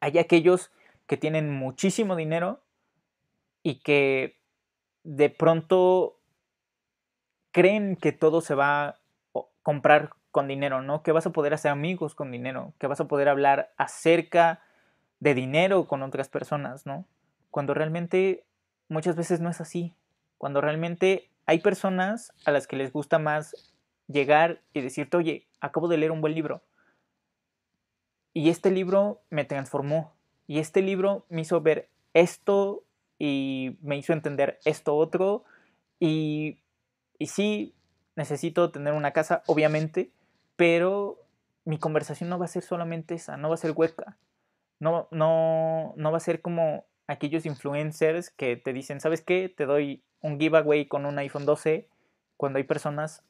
[0.01, 0.73] hay aquellos
[1.07, 2.63] que tienen muchísimo dinero
[3.63, 4.39] y que
[5.05, 6.19] de pronto
[7.51, 9.02] creen que todo se va
[9.63, 11.03] comprar con dinero, ¿no?
[11.03, 14.61] Que vas a poder hacer amigos con dinero, que vas a poder hablar acerca
[15.21, 17.07] de dinero con otras personas, ¿no?
[17.51, 18.45] Cuando realmente
[18.89, 19.95] muchas veces no es así.
[20.39, 23.73] Cuando realmente hay personas a las que les gusta más
[24.09, 26.63] llegar y decirte, oye, acabo de leer un buen libro.
[28.33, 30.15] Y este libro me transformó.
[30.47, 32.85] Y este libro me hizo ver esto
[33.19, 35.45] y me hizo entender esto otro.
[36.01, 36.59] Y,
[37.19, 37.75] y sí,
[38.17, 40.11] necesito tener una casa, obviamente,
[40.57, 41.19] pero
[41.65, 44.19] mi conversación no va a ser solamente esa, no va a ser hueca
[44.83, 49.49] no, no, no va a ser como aquellos influencers que te dicen, ¿sabes qué?
[49.49, 51.89] Te doy un giveaway con un iPhone 12
[52.37, 53.25] cuando hay personas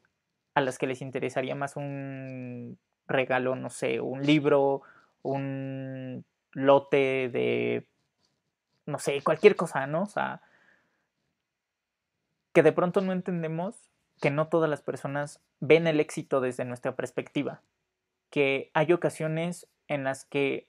[0.54, 4.80] a las que les interesaría más un regalo, no sé, un libro,
[5.20, 7.86] un lote de,
[8.86, 10.04] no sé, cualquier cosa, ¿no?
[10.04, 10.40] O sea,
[12.54, 13.91] que de pronto no entendemos
[14.22, 17.60] que no todas las personas ven el éxito desde nuestra perspectiva,
[18.30, 20.68] que hay ocasiones en las que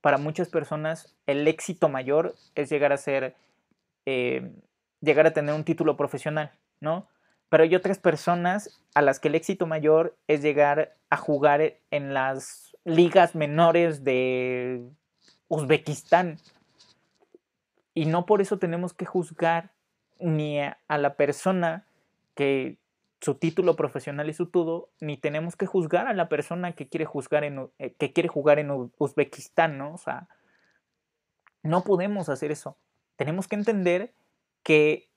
[0.00, 3.34] para muchas personas el éxito mayor es llegar a ser,
[4.06, 4.52] eh,
[5.00, 7.08] llegar a tener un título profesional, ¿no?
[7.48, 12.14] Pero hay otras personas a las que el éxito mayor es llegar a jugar en
[12.14, 14.88] las ligas menores de
[15.48, 16.38] Uzbekistán.
[17.92, 19.72] Y no por eso tenemos que juzgar
[20.20, 21.87] ni a la persona
[22.38, 22.78] que
[23.20, 27.04] su título profesional y su todo, ni tenemos que juzgar a la persona que quiere,
[27.04, 29.92] juzgar en, eh, que quiere jugar en Uzbekistán, ¿no?
[29.92, 30.28] O sea,
[31.64, 32.78] no podemos hacer eso.
[33.16, 34.14] Tenemos que entender
[34.62, 35.08] que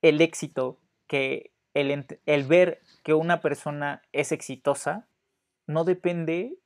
[0.00, 5.06] el éxito, que el, el ver que una persona es exitosa,
[5.66, 6.56] no depende,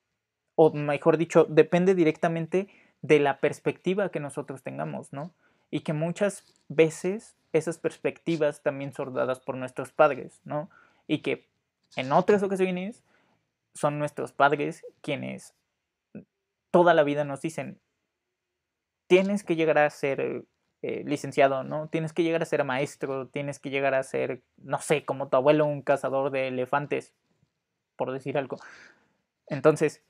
[0.55, 2.69] o mejor dicho, depende directamente
[3.03, 5.35] de la perspectiva que nosotros tengamos, ¿no?
[5.75, 10.71] Y que muchas veces esas perspectivas también son dadas por nuestros padres, ¿no?
[11.07, 11.49] y que
[11.97, 13.03] en otras ocasiones
[13.75, 15.55] son nuestros padres quienes
[16.71, 17.81] toda la vida nos dicen,
[19.07, 20.45] tienes que llegar a ser
[20.83, 21.89] eh, licenciado, ¿no?
[21.89, 25.37] Tienes que llegar a ser maestro, tienes que llegar a ser, no sé, como tu
[25.37, 27.13] abuelo, un cazador de elefantes,
[27.97, 28.59] por decir algo.
[29.47, 30.03] Entonces,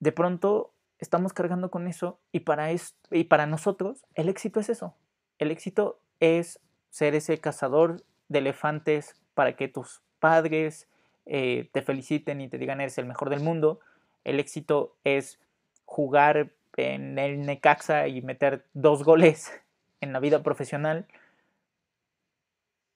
[0.00, 2.68] de pronto estamos cargando con eso y para,
[3.10, 4.94] y para nosotros el éxito es eso.
[5.38, 10.88] El éxito es ser ese cazador de elefantes para que tus padres
[11.26, 13.80] eh, te feliciten y te digan eres el mejor del mundo.
[14.24, 15.38] El éxito es
[15.84, 19.52] jugar en el Necaxa y meter dos goles
[20.00, 21.06] en la vida profesional.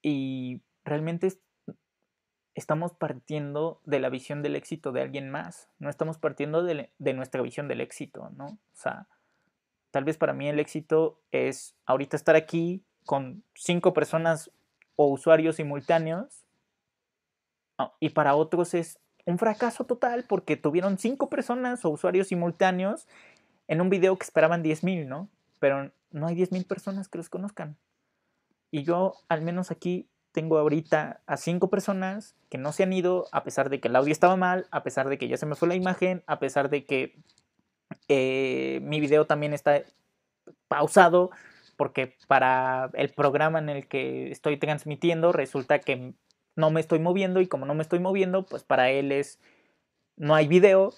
[0.02, 1.32] Y realmente
[2.60, 5.68] estamos partiendo de la visión del éxito de alguien más.
[5.78, 8.46] No estamos partiendo de, de nuestra visión del éxito, ¿no?
[8.46, 9.08] O sea,
[9.90, 14.50] tal vez para mí el éxito es ahorita estar aquí con cinco personas
[14.96, 16.44] o usuarios simultáneos
[17.98, 23.08] y para otros es un fracaso total porque tuvieron cinco personas o usuarios simultáneos
[23.68, 25.30] en un video que esperaban 10.000, ¿no?
[25.58, 27.78] Pero no hay 10.000 personas que los conozcan.
[28.70, 33.26] Y yo, al menos aquí, tengo ahorita a cinco personas que no se han ido,
[33.32, 35.56] a pesar de que el audio estaba mal, a pesar de que ya se me
[35.56, 37.16] fue la imagen, a pesar de que
[38.08, 39.82] eh, mi video también está
[40.68, 41.30] pausado,
[41.76, 46.14] porque para el programa en el que estoy transmitiendo resulta que
[46.56, 49.40] no me estoy moviendo y como no me estoy moviendo, pues para él es,
[50.16, 50.92] no hay video,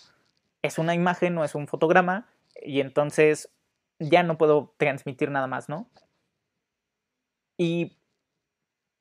[0.62, 2.26] es una imagen, no es un fotograma
[2.60, 3.50] y entonces
[3.98, 5.88] ya no puedo transmitir nada más, ¿no?
[7.56, 7.96] Y,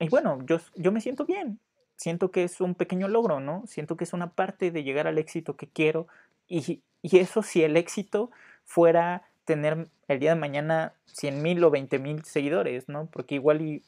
[0.02, 1.60] y bueno, yo, yo me siento bien,
[1.96, 3.64] siento que es un pequeño logro, ¿no?
[3.68, 6.08] Siento que es una parte de llegar al éxito que quiero
[6.48, 8.32] y, y eso si el éxito
[8.66, 13.08] fuera tener el día de mañana 100 mil o 20 mil seguidores, ¿no?
[13.08, 13.84] Porque igual y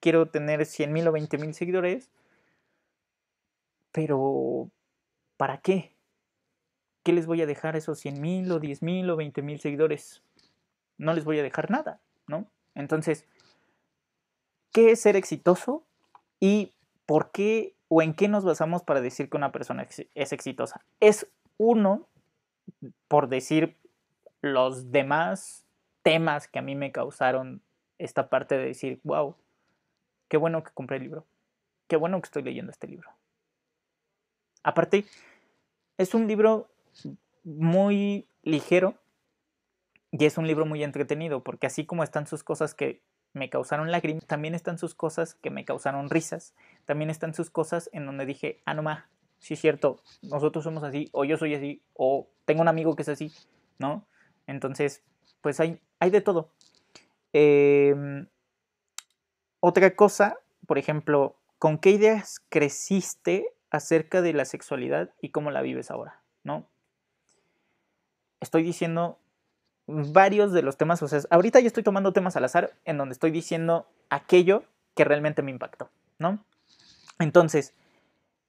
[0.00, 2.10] quiero tener 100 mil o 20 mil seguidores,
[3.92, 4.70] pero
[5.36, 5.94] ¿para qué?
[7.02, 10.22] ¿Qué les voy a dejar esos 100 mil o 10 mil o 20 mil seguidores?
[10.98, 12.46] no les voy a dejar nada, ¿no?
[12.74, 13.26] Entonces,
[14.74, 15.86] ¿qué es ser exitoso
[16.40, 16.74] y
[17.06, 20.84] por qué o en qué nos basamos para decir que una persona es exitosa?
[20.98, 22.08] Es uno,
[23.06, 23.76] por decir
[24.42, 25.64] los demás
[26.02, 27.62] temas que a mí me causaron
[27.98, 29.36] esta parte de decir, wow,
[30.28, 31.24] qué bueno que compré el libro,
[31.86, 33.08] qué bueno que estoy leyendo este libro.
[34.64, 35.04] Aparte,
[35.98, 36.68] es un libro
[37.44, 38.96] muy ligero
[40.10, 43.02] y es un libro muy entretenido, porque así como están sus cosas que
[43.34, 46.54] me causaron lágrimas, también están sus cosas que me causaron risas,
[46.86, 49.04] también están sus cosas en donde dije, ah, no más,
[49.38, 53.02] sí es cierto, nosotros somos así, o yo soy así, o tengo un amigo que
[53.02, 53.32] es así,
[53.78, 54.06] ¿no?
[54.46, 55.02] Entonces,
[55.40, 56.50] pues hay, hay de todo.
[57.32, 58.28] Em,
[59.60, 65.62] otra cosa, por ejemplo, ¿con qué ideas creciste acerca de la sexualidad y cómo la
[65.62, 66.22] vives ahora?
[66.44, 66.68] ¿No?
[68.40, 69.18] Estoy diciendo
[69.86, 73.12] varios de los temas, o sea, ahorita yo estoy tomando temas al azar en donde
[73.12, 74.64] estoy diciendo aquello
[74.94, 76.44] que realmente me impactó, ¿no?
[77.18, 77.74] Entonces,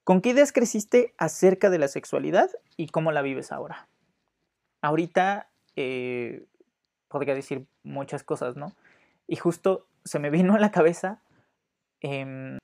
[0.04, 3.88] ¿con qué ideas creciste acerca de la sexualidad y cómo la vives ahora?
[4.82, 6.46] Ahorita eh,
[7.08, 8.74] podría decir muchas cosas, ¿no?
[9.28, 11.22] Y justo se me vino a la cabeza
[12.02, 12.58] em,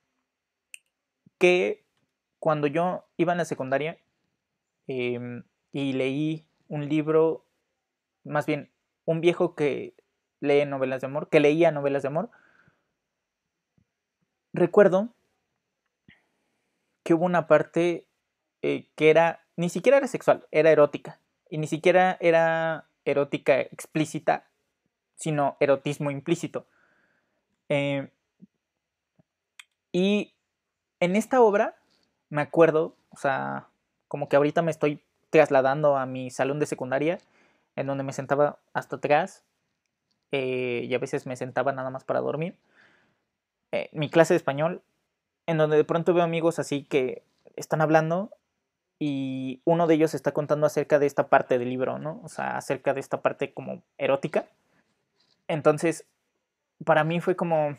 [1.38, 1.84] que
[2.38, 3.98] cuando yo iba en la secundaria
[4.86, 7.44] em, y leí un libro
[8.24, 8.70] más bien
[9.04, 9.94] un viejo que
[10.40, 12.30] lee novelas de amor, que leía novelas de amor,
[14.52, 15.14] recuerdo
[17.02, 18.06] que hubo una parte
[18.62, 21.18] eh, que era, ni siquiera era sexual, era erótica.
[21.50, 24.46] Y ni siquiera era erótica explícita,
[25.16, 26.66] sino erotismo implícito.
[27.68, 28.10] Eh,
[29.90, 30.32] y
[31.00, 31.76] en esta obra,
[32.30, 33.68] me acuerdo, o sea,
[34.08, 37.18] como que ahorita me estoy trasladando a mi salón de secundaria
[37.76, 39.44] en donde me sentaba hasta atrás
[40.30, 42.56] eh, y a veces me sentaba nada más para dormir.
[43.72, 44.82] Eh, mi clase de español,
[45.46, 47.24] en donde de pronto veo amigos así que
[47.56, 48.30] están hablando
[48.98, 52.20] y uno de ellos está contando acerca de esta parte del libro, ¿no?
[52.22, 54.46] O sea, acerca de esta parte como erótica.
[55.48, 56.06] Entonces,
[56.84, 57.76] para mí fue como,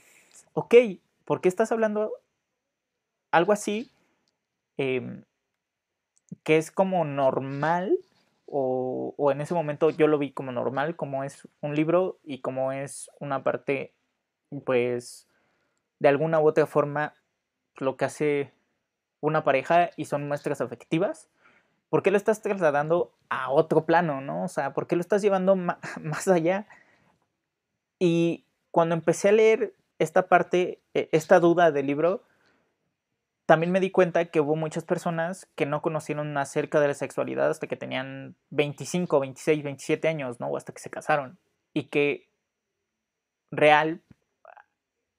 [0.53, 0.75] ok,
[1.25, 2.11] ¿por qué estás hablando
[3.31, 3.89] algo así?
[4.77, 5.23] Em,
[6.43, 7.97] que es como normal
[8.55, 12.71] o, en ese momento yo lo vi como normal, como es un libro y como
[12.71, 13.95] es una parte,
[14.63, 15.27] pues,
[15.97, 17.15] de alguna u otra forma,
[17.77, 18.53] lo que hace
[19.21, 21.29] una pareja y son muestras afectivas.
[21.89, 24.43] ¿Por qué lo estás trasladando a otro plano, no?
[24.43, 25.55] O sea, ¿por qué lo estás llevando
[26.01, 26.67] más allá?
[27.97, 32.21] Y cuando empecé a leer esta parte, e, esta duda del libro,
[33.45, 37.49] también me di cuenta que hubo muchas personas que no conocieron acerca de la sexualidad
[37.49, 40.47] hasta que tenían 25, 26, 27 años, ¿no?
[40.47, 41.37] O hasta que se casaron.
[41.73, 42.29] Y que
[43.51, 44.01] real,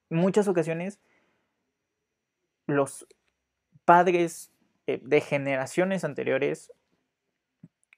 [0.08, 1.00] muchas ocasiones,
[2.66, 3.06] los
[3.84, 4.50] padres
[4.86, 6.72] eh, de generaciones anteriores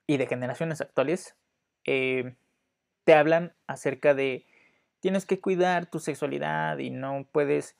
[0.07, 1.37] y de generaciones actuales
[1.85, 2.35] eh,
[3.05, 4.45] te hablan acerca de
[5.01, 7.77] tienes que cuidar tu sexualidad y no puedes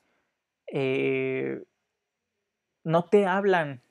[0.69, 1.65] eh,
[2.87, 3.83] no te hablan.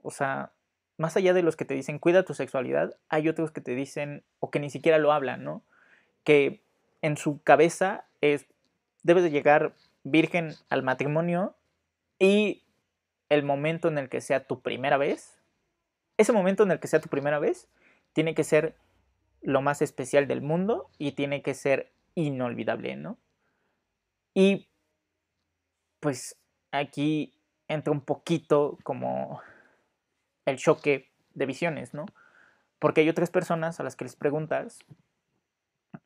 [0.00, 0.52] O sea,
[0.96, 4.22] más allá de los que te dicen cuida tu sexualidad, hay otros que te dicen
[4.38, 5.64] o que ni siquiera lo hablan, ¿no?
[6.22, 6.62] Que
[7.02, 8.46] en su cabeza es,
[9.02, 9.74] debes de llegar
[10.04, 11.56] virgen al matrimonio
[12.20, 12.62] y
[13.28, 15.40] el momento en el que sea tu primera vez,
[16.16, 17.68] ese momento en el que sea tu primera vez,
[18.12, 18.76] tiene que ser
[19.42, 23.18] lo más especial del mundo y tiene que ser inolvidable, ¿no?
[24.32, 24.68] Y
[25.98, 26.36] pues
[26.70, 27.37] aquí
[27.68, 29.40] entra un poquito como
[30.46, 32.06] el choque de visiones, ¿no?
[32.78, 34.78] Porque hay otras personas a las que les preguntas,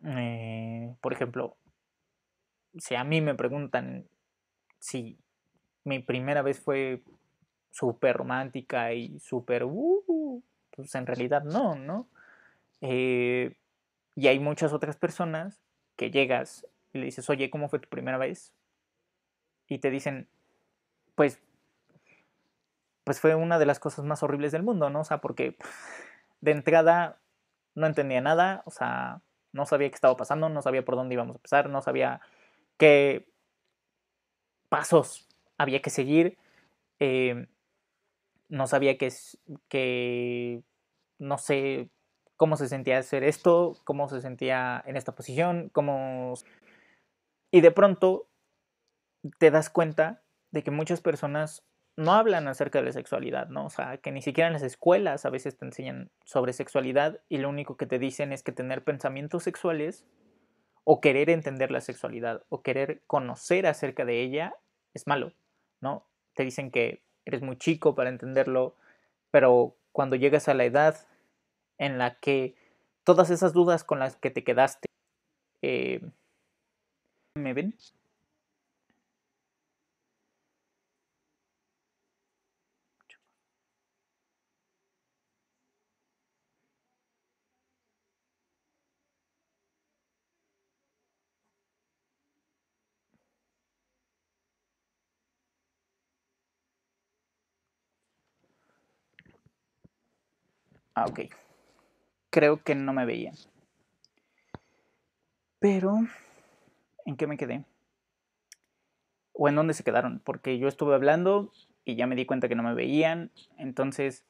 [0.04, 1.56] eh, por ejemplo,
[2.78, 4.06] si a mí me preguntan
[4.78, 5.18] si
[5.84, 7.02] mi primera vez fue
[7.70, 12.08] súper romántica y súper, uh, pues en realidad no, ¿no?
[12.80, 13.56] Eh,
[14.14, 15.60] y hay muchas otras personas
[15.96, 18.52] que llegas y le dices, oye, ¿cómo fue tu primera vez?
[19.68, 20.28] Y te dicen,
[21.14, 21.38] pues
[23.04, 25.00] pues fue una de las cosas más horribles del mundo, ¿no?
[25.00, 25.56] O sea, porque
[26.40, 27.20] de entrada
[27.74, 29.22] no entendía nada, o sea,
[29.52, 32.20] no sabía qué estaba pasando, no sabía por dónde íbamos a empezar, no sabía
[32.78, 33.28] qué
[34.68, 35.28] pasos
[35.58, 36.38] había que seguir,
[36.98, 37.46] eh,
[38.48, 39.12] no sabía que,
[39.68, 40.62] que,
[41.18, 41.90] no sé
[42.36, 46.34] cómo se sentía hacer esto, cómo se sentía en esta posición, cómo...
[47.50, 48.28] Y de pronto
[49.38, 51.64] te das cuenta de que muchas personas
[51.96, 53.66] no hablan acerca de la sexualidad, ¿no?
[53.66, 57.38] O sea, que ni siquiera en las escuelas a veces te enseñan sobre sexualidad y
[57.38, 60.06] lo único que te dicen es que tener pensamientos sexuales
[60.84, 64.54] o querer entender la sexualidad o querer conocer acerca de ella
[64.94, 65.32] es malo,
[65.80, 66.06] ¿no?
[66.34, 68.74] Te dicen que eres muy chico para entenderlo,
[69.30, 70.96] pero cuando llegas a la edad
[71.78, 72.54] en la que
[73.04, 74.86] todas esas dudas con las que te quedaste,
[75.60, 76.00] eh,
[77.34, 77.74] ¿me ven?
[100.94, 101.20] Ah, ok.
[102.30, 103.34] Creo que no me veían.
[105.58, 105.98] Pero,
[107.04, 107.64] ¿en qué me quedé?
[109.32, 110.20] ¿O en dónde se quedaron?
[110.24, 111.50] Porque yo estuve hablando
[111.84, 113.30] y ya me di cuenta que no me veían.
[113.58, 114.24] Entonces,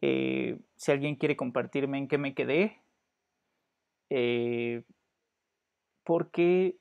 [0.00, 2.80] eh, si alguien quiere compartirme en qué me quedé,
[4.10, 4.84] eh,
[6.04, 6.76] porque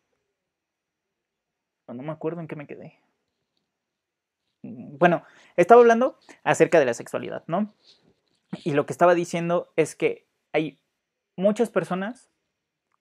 [1.88, 3.00] no me acuerdo en qué me quedé.
[4.62, 5.24] Bueno,
[5.56, 7.74] estaba hablando acerca de la sexualidad, ¿no?
[8.64, 10.80] Y lo que estaba diciendo es que hay
[11.36, 12.30] muchas personas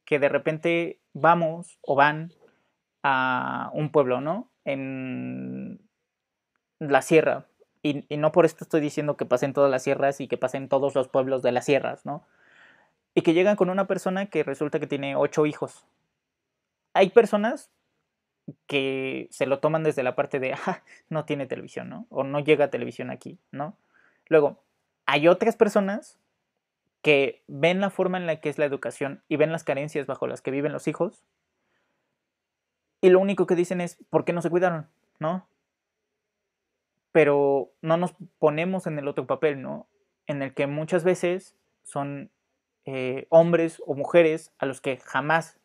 [0.05, 2.32] que de repente vamos o van
[3.02, 4.50] a un pueblo, ¿no?
[4.64, 5.80] En
[6.78, 7.46] la sierra.
[7.82, 10.94] Y, no por esto estoy diciendo que pasen todas las sierras y que pasen todos
[10.94, 12.24] los pueblos de las sierras, ¿no?
[13.14, 15.84] Y que llegan con una persona que resulta que tiene ocho hijos.
[16.94, 17.70] Hay personas
[18.66, 22.07] que se lo toman desde la parte de, ah, no tiene televisión, ¿no?
[22.09, 23.76] O no llega televisión aquí, ¿no?
[24.28, 24.64] Luego,
[25.07, 26.18] hay otras personas
[27.02, 30.26] que ven la forma en la que es la educación y ven las carencias bajo
[30.26, 31.24] las que viven los hijos
[33.05, 34.88] y lo único que dicen es, ¿por qué no se cuidaron?
[35.18, 35.46] ¿No?
[37.12, 39.86] Pero no nos ponemos en el otro papel, ¿no?
[40.26, 42.30] En el que muchas veces son
[42.86, 45.61] eh, hombres o mujeres a los que jamás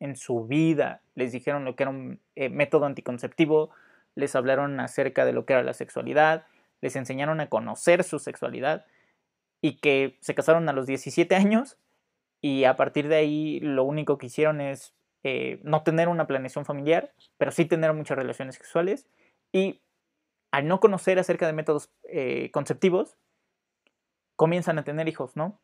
[0.00, 3.70] en su vida les dijeron lo que era un eh, método anticonceptivo,
[4.14, 6.44] les hablaron acerca de lo que era la sexualidad,
[6.82, 8.84] les enseñaron a conocer su sexualidad
[9.62, 11.78] y que se casaron a los 17 años
[12.42, 16.64] y a partir de ahí lo único que hicieron es eh, no tener una planeación
[16.64, 19.06] familiar, pero sí tener muchas relaciones sexuales
[19.52, 19.80] y
[20.50, 23.16] al no conocer acerca de métodos eh, conceptivos,
[24.36, 25.60] comienzan a tener hijos, ¿no?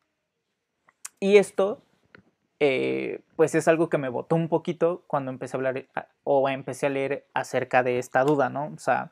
[1.19, 1.83] Y esto,
[2.61, 5.85] eh, pues es algo que me botó un poquito cuando empecé a hablar
[6.23, 8.71] o empecé a leer acerca de esta duda, ¿no?
[8.73, 9.11] O sea,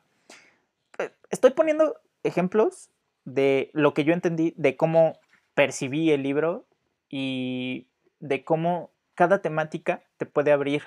[1.29, 2.89] estoy poniendo ejemplos
[3.25, 5.19] de lo que yo entendí, de cómo
[5.53, 6.65] percibí el libro
[7.09, 7.89] y
[8.19, 10.83] de cómo cada temática te puede abrir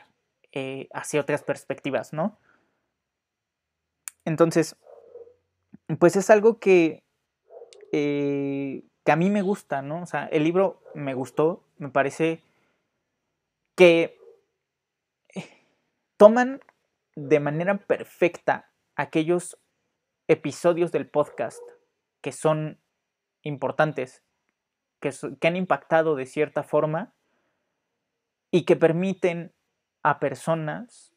[0.52, 2.38] eh, hacia otras perspectivas, ¿no?
[4.24, 4.76] Entonces,
[5.98, 7.02] pues es algo que,
[7.92, 10.02] eh, que a mí me gusta, ¿no?
[10.02, 12.42] O sea, el libro me gustó, me parece
[13.76, 14.18] que
[15.34, 15.66] eh,
[16.16, 16.60] toman
[17.16, 19.58] de manera perfecta aquellos
[20.30, 21.60] episodios del podcast
[22.20, 22.78] que son
[23.42, 24.22] importantes,
[25.00, 25.10] que,
[25.42, 27.12] han impactado de cierta forma
[28.52, 29.52] y que permiten
[30.04, 31.12] a personas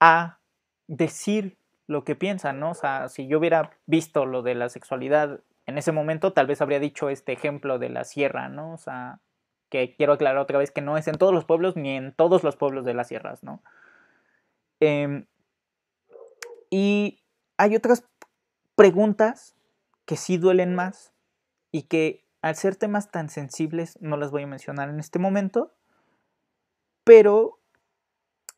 [0.00, 0.38] a
[0.86, 2.70] decir lo que piensan, ¿no?
[2.70, 6.62] O sea, si yo hubiera visto lo de la sexualidad en ese momento, tal vez
[6.62, 8.72] habría dicho este ejemplo de la sierra, ¿no?
[8.72, 9.20] O sea,
[9.68, 12.42] que quiero aclarar otra vez que no es en todos los pueblos ni en todos
[12.42, 13.62] los pueblos de las sierras, ¿no?
[14.80, 15.26] Eh,
[16.74, 17.22] y
[17.56, 18.02] hay otras
[18.74, 19.54] preguntas
[20.06, 21.12] que sí duelen más
[21.70, 25.72] y que al ser temas tan sensibles no las voy a mencionar en este momento,
[27.04, 27.60] pero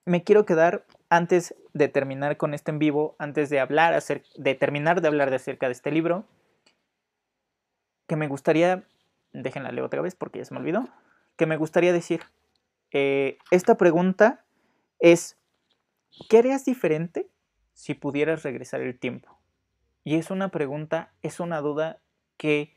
[0.07, 4.03] me quiero quedar antes de terminar con este en vivo, antes de hablar
[4.37, 6.25] de terminar de hablar de acerca de este libro,
[8.07, 8.83] que me gustaría,
[9.35, 10.89] déjenla leer otra vez porque ya se me olvidó,
[11.37, 12.23] que me gustaría decir,
[12.93, 14.43] eh, esta pregunta
[15.01, 15.37] es,
[16.31, 17.29] ¿qué harías diferente
[17.77, 19.39] si pudieras regresar el tiempo?
[20.03, 22.01] Y es una pregunta, es una duda
[22.39, 22.75] que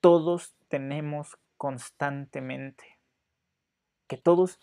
[0.00, 2.98] todos tenemos constantemente.
[4.06, 4.58] Que todos,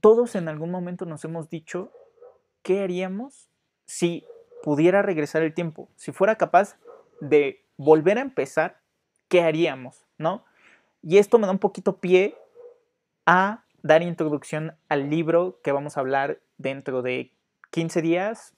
[0.00, 1.92] todos en algún momento nos hemos dicho,
[2.62, 3.50] ¿qué haríamos
[3.84, 4.24] si
[4.62, 5.90] pudiera regresar el tiempo?
[5.96, 6.78] Si fuera capaz
[7.20, 8.80] de volver a empezar,
[9.28, 10.06] ¿qué haríamos?
[10.16, 10.46] ¿No?
[11.02, 12.34] Y esto me da un poquito pie
[13.26, 17.34] a dar introducción al libro que vamos a hablar dentro de
[17.70, 18.54] 15 días,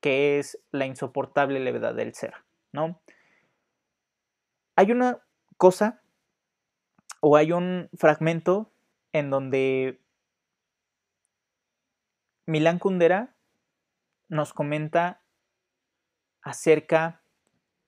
[0.00, 2.34] que es La insoportable levedad del ser,
[2.72, 3.00] ¿no?
[4.76, 5.22] Hay una
[5.56, 6.02] cosa
[7.20, 8.70] o hay un fragmento
[9.12, 10.00] en donde
[12.46, 13.34] Milán Kundera
[14.28, 15.22] nos comenta
[16.42, 17.22] acerca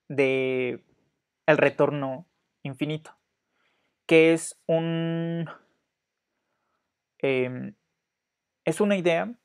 [0.08, 0.84] de
[1.46, 2.26] el retorno
[2.62, 3.14] infinito.
[4.06, 5.48] que es un...
[7.18, 7.74] Em,
[8.64, 9.38] es una idea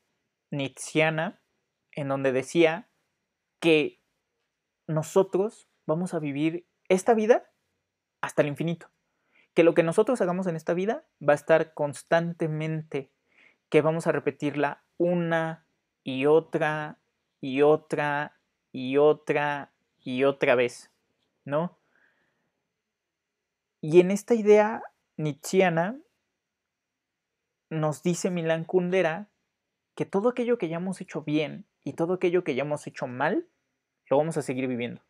[0.56, 1.40] nietzscheana
[1.92, 2.88] en donde decía
[3.60, 4.00] que
[4.86, 7.50] nosotros vamos a vivir esta vida
[8.20, 8.90] hasta el infinito.
[9.54, 13.12] Que lo que nosotros hagamos en esta vida va a estar constantemente,
[13.68, 15.66] que vamos a repetirla una
[16.02, 16.98] y otra
[17.40, 18.40] y otra
[18.72, 20.90] y otra y otra vez,
[21.44, 21.78] ¿no?
[23.80, 24.82] Y en esta idea
[25.16, 26.00] nietzscheana
[27.70, 29.30] nos dice Milán Kundera
[29.94, 33.06] que todo aquello que ya hemos hecho bien y todo aquello que ya hemos hecho
[33.06, 33.46] mal,
[34.08, 35.02] lo vamos a seguir viviendo.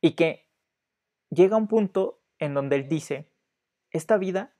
[0.00, 0.48] Y que
[1.30, 3.28] llega un punto en donde él dice,
[3.90, 4.54] esta vida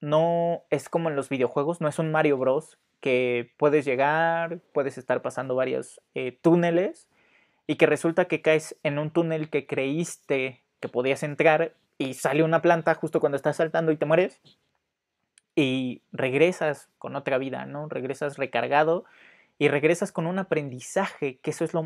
[0.00, 2.78] no es como en los videojuegos, no es un Mario Bros.
[3.00, 7.08] que puedes llegar, puedes estar pasando varios eh, túneles
[7.66, 12.42] y que resulta que caes en un túnel que creíste que podías entrar y sale
[12.42, 14.40] una planta justo cuando estás saltando y te mueres
[15.56, 17.88] y regresas con otra vida, ¿no?
[17.88, 19.06] Regresas recargado
[19.58, 21.82] y regresas con un aprendizaje, que eso es lo,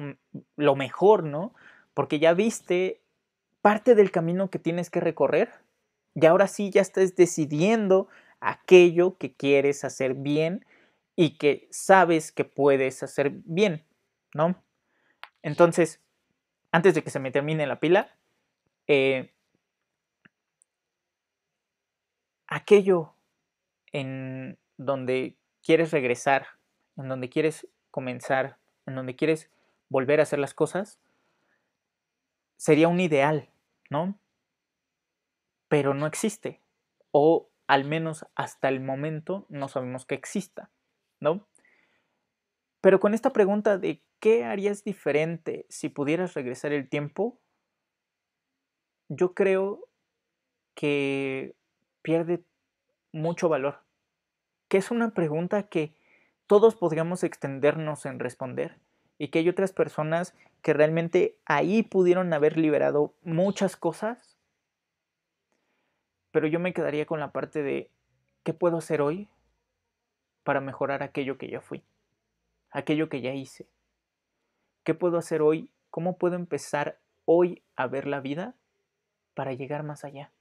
[0.57, 1.55] lo mejor, ¿no?
[1.95, 3.01] Porque ya viste
[3.62, 5.53] parte del camino que tienes que recorrer
[6.14, 8.09] y ahora sí ya estás decidiendo
[8.41, 10.66] aquello que quieres hacer bien
[11.14, 13.85] y que sabes que puedes hacer bien,
[14.35, 14.61] ¿no?
[15.43, 16.01] Entonces,
[16.73, 18.16] antes de que se me termine la pila,
[18.89, 19.33] eh,
[22.49, 23.14] aquello
[23.93, 26.47] en donde quieres regresar,
[26.97, 29.51] en donde quieres comenzar, en donde quieres
[29.88, 31.01] volver a hacer las cosas,
[32.57, 33.49] sería un ideal,
[33.88, 34.18] ¿no?
[35.68, 36.61] Pero no existe.
[37.11, 40.70] O al menos hasta el momento no sabemos que exista,
[41.20, 41.47] ¿no?
[42.80, 47.38] Pero con esta pregunta de qué harías diferente si pudieras regresar el tiempo,
[49.09, 49.88] yo creo
[50.74, 51.55] que
[52.03, 52.45] pierde
[53.12, 53.80] mucho valor,
[54.68, 55.94] que es una pregunta que
[56.46, 58.78] todos podríamos extendernos en responder
[59.18, 64.36] y que hay otras personas que realmente ahí pudieron haber liberado muchas cosas,
[66.32, 67.90] pero yo me quedaría con la parte de
[68.44, 69.28] qué puedo hacer hoy
[70.42, 71.84] para mejorar aquello que ya fui,
[72.70, 73.68] aquello que ya hice.
[74.84, 75.70] ¿Qué puedo hacer hoy?
[75.90, 78.54] ¿Cómo puedo empezar hoy a ver la vida
[79.34, 80.32] para llegar más allá?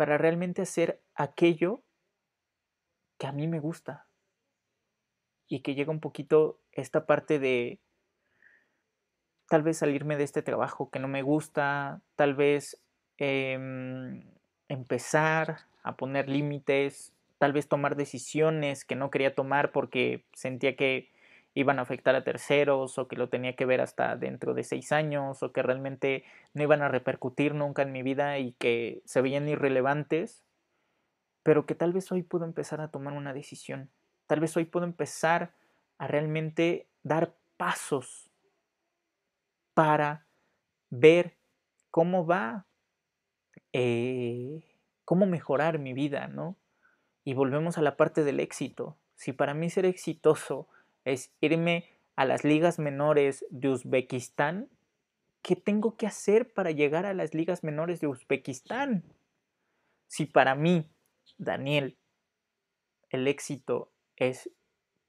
[0.00, 1.82] Para realmente hacer aquello
[3.18, 4.06] que a mí me gusta.
[5.46, 7.80] Y que llega un poquito esta parte de
[9.46, 12.82] tal vez salirme de este trabajo que no me gusta, tal vez
[13.18, 14.24] em,
[14.68, 21.12] empezar a poner límites, tal vez tomar decisiones que no quería tomar porque sentía que
[21.54, 24.92] iban a afectar a terceros o que lo tenía que ver hasta dentro de seis
[24.92, 26.24] años o que realmente
[26.54, 30.44] no iban a repercutir nunca en mi vida y que se veían irrelevantes,
[31.42, 33.90] pero que tal vez hoy puedo empezar a tomar una decisión,
[34.26, 35.52] tal vez hoy puedo empezar
[35.98, 38.30] a realmente dar pasos
[39.74, 40.26] para
[40.90, 41.36] ver
[41.90, 42.66] cómo va,
[43.72, 44.62] eh,
[45.04, 46.56] cómo mejorar mi vida, ¿no?
[47.24, 48.96] Y volvemos a la parte del éxito.
[49.14, 50.68] Si para mí ser exitoso
[51.04, 54.68] es irme a las ligas menores de Uzbekistán,
[55.42, 59.04] ¿qué tengo que hacer para llegar a las ligas menores de Uzbekistán?
[60.06, 60.86] Si para mí,
[61.38, 61.96] Daniel,
[63.10, 64.50] el éxito es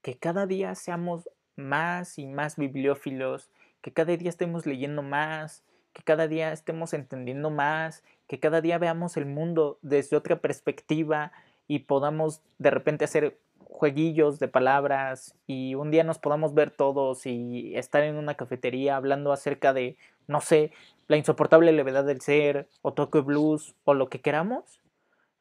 [0.00, 3.50] que cada día seamos más y más bibliófilos,
[3.82, 8.78] que cada día estemos leyendo más, que cada día estemos entendiendo más, que cada día
[8.78, 11.32] veamos el mundo desde otra perspectiva
[11.68, 13.38] y podamos de repente hacer
[13.68, 18.96] jueguillos de palabras y un día nos podamos ver todos y estar en una cafetería
[18.96, 19.96] hablando acerca de,
[20.26, 20.72] no sé,
[21.08, 24.80] la insoportable levedad del ser o toque blues o lo que queramos,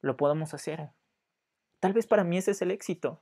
[0.01, 0.89] lo podemos hacer.
[1.79, 3.21] Tal vez para mí ese es el éxito.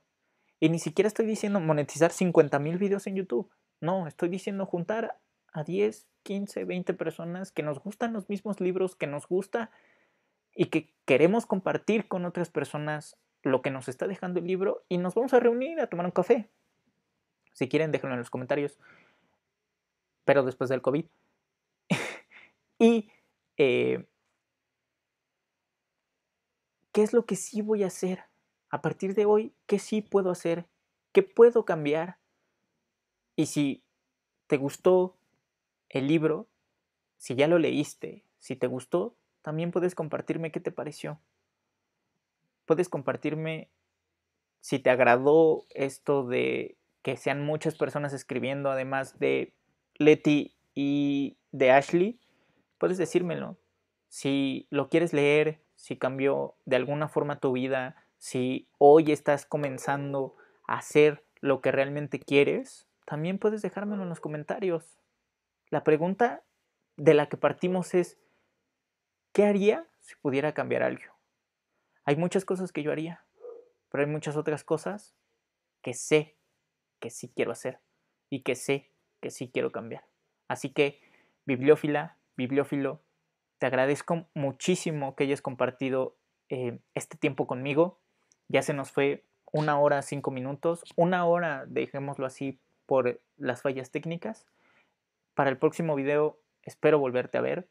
[0.58, 3.50] Y ni siquiera estoy diciendo monetizar 50 mil videos en YouTube.
[3.80, 5.18] No, estoy diciendo juntar
[5.52, 9.70] a 10, 15, 20 personas que nos gustan los mismos libros, que nos gusta
[10.54, 14.98] y que queremos compartir con otras personas lo que nos está dejando el libro y
[14.98, 16.48] nos vamos a reunir a tomar un café.
[17.52, 18.78] Si quieren, déjenlo en los comentarios.
[20.24, 21.06] Pero después del COVID.
[22.78, 23.10] y
[23.56, 24.06] eh,
[26.92, 28.24] ¿qué es lo que sí voy a hacer?
[28.68, 30.66] A partir de hoy, ¿qué sí puedo hacer?
[31.12, 32.18] ¿Qué puedo cambiar?
[33.36, 33.82] Y si
[34.46, 35.16] te gustó
[35.88, 36.48] el libro,
[37.16, 41.20] si ya lo leíste, si te gustó, también puedes compartirme qué te pareció
[42.66, 43.70] puedes compartirme
[44.60, 49.54] si te agradó esto de que sean muchas personas escribiendo, además de
[49.96, 52.20] Leti y de Ashley,
[52.78, 53.56] puedes decírmelo.
[54.08, 60.36] Si lo quieres leer, si cambió de alguna forma tu vida, si hoy estás comenzando
[60.66, 64.98] a hacer lo que realmente quieres, también puedes dejármelo en los comentarios.
[65.70, 66.42] La pregunta
[66.96, 68.18] de la que partimos es,
[69.32, 71.19] ¿qué haría si pudiera cambiar algo?
[72.10, 73.24] Hay muchas cosas que yo haría,
[73.88, 75.14] pero hay muchas otras cosas
[75.80, 76.36] que sé
[76.98, 77.78] que sí quiero hacer
[78.28, 78.90] y que sé
[79.20, 80.02] que sí quiero cambiar.
[80.48, 81.00] Así que,
[81.46, 83.00] bibliófila, bibliófilo,
[83.58, 86.16] te agradezco muchísimo que hayas compartido
[86.48, 88.00] eh, este tiempo conmigo.
[88.48, 93.92] Ya se nos fue una hora, cinco minutos, una hora, dejémoslo así, por las fallas
[93.92, 94.48] técnicas.
[95.34, 97.68] Para el próximo video espero volverte a ver,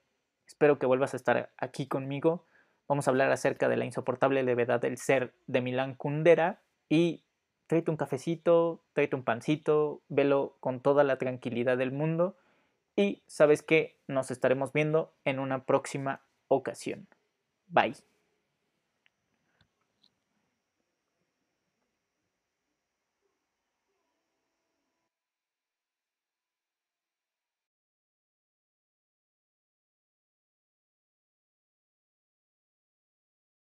[0.48, 2.46] espero que vuelvas a estar aquí conmigo.
[2.90, 6.60] Vamos a hablar acerca de la insoportable levedad del ser de Milán Kundera
[6.90, 7.24] y
[7.68, 12.36] tráete un cafecito, tráete un pancito, velo con toda la tranquilidad del mundo
[12.96, 17.08] y sabes que nos estaremos viendo en una próxima ocasión.
[17.68, 18.09] Bye.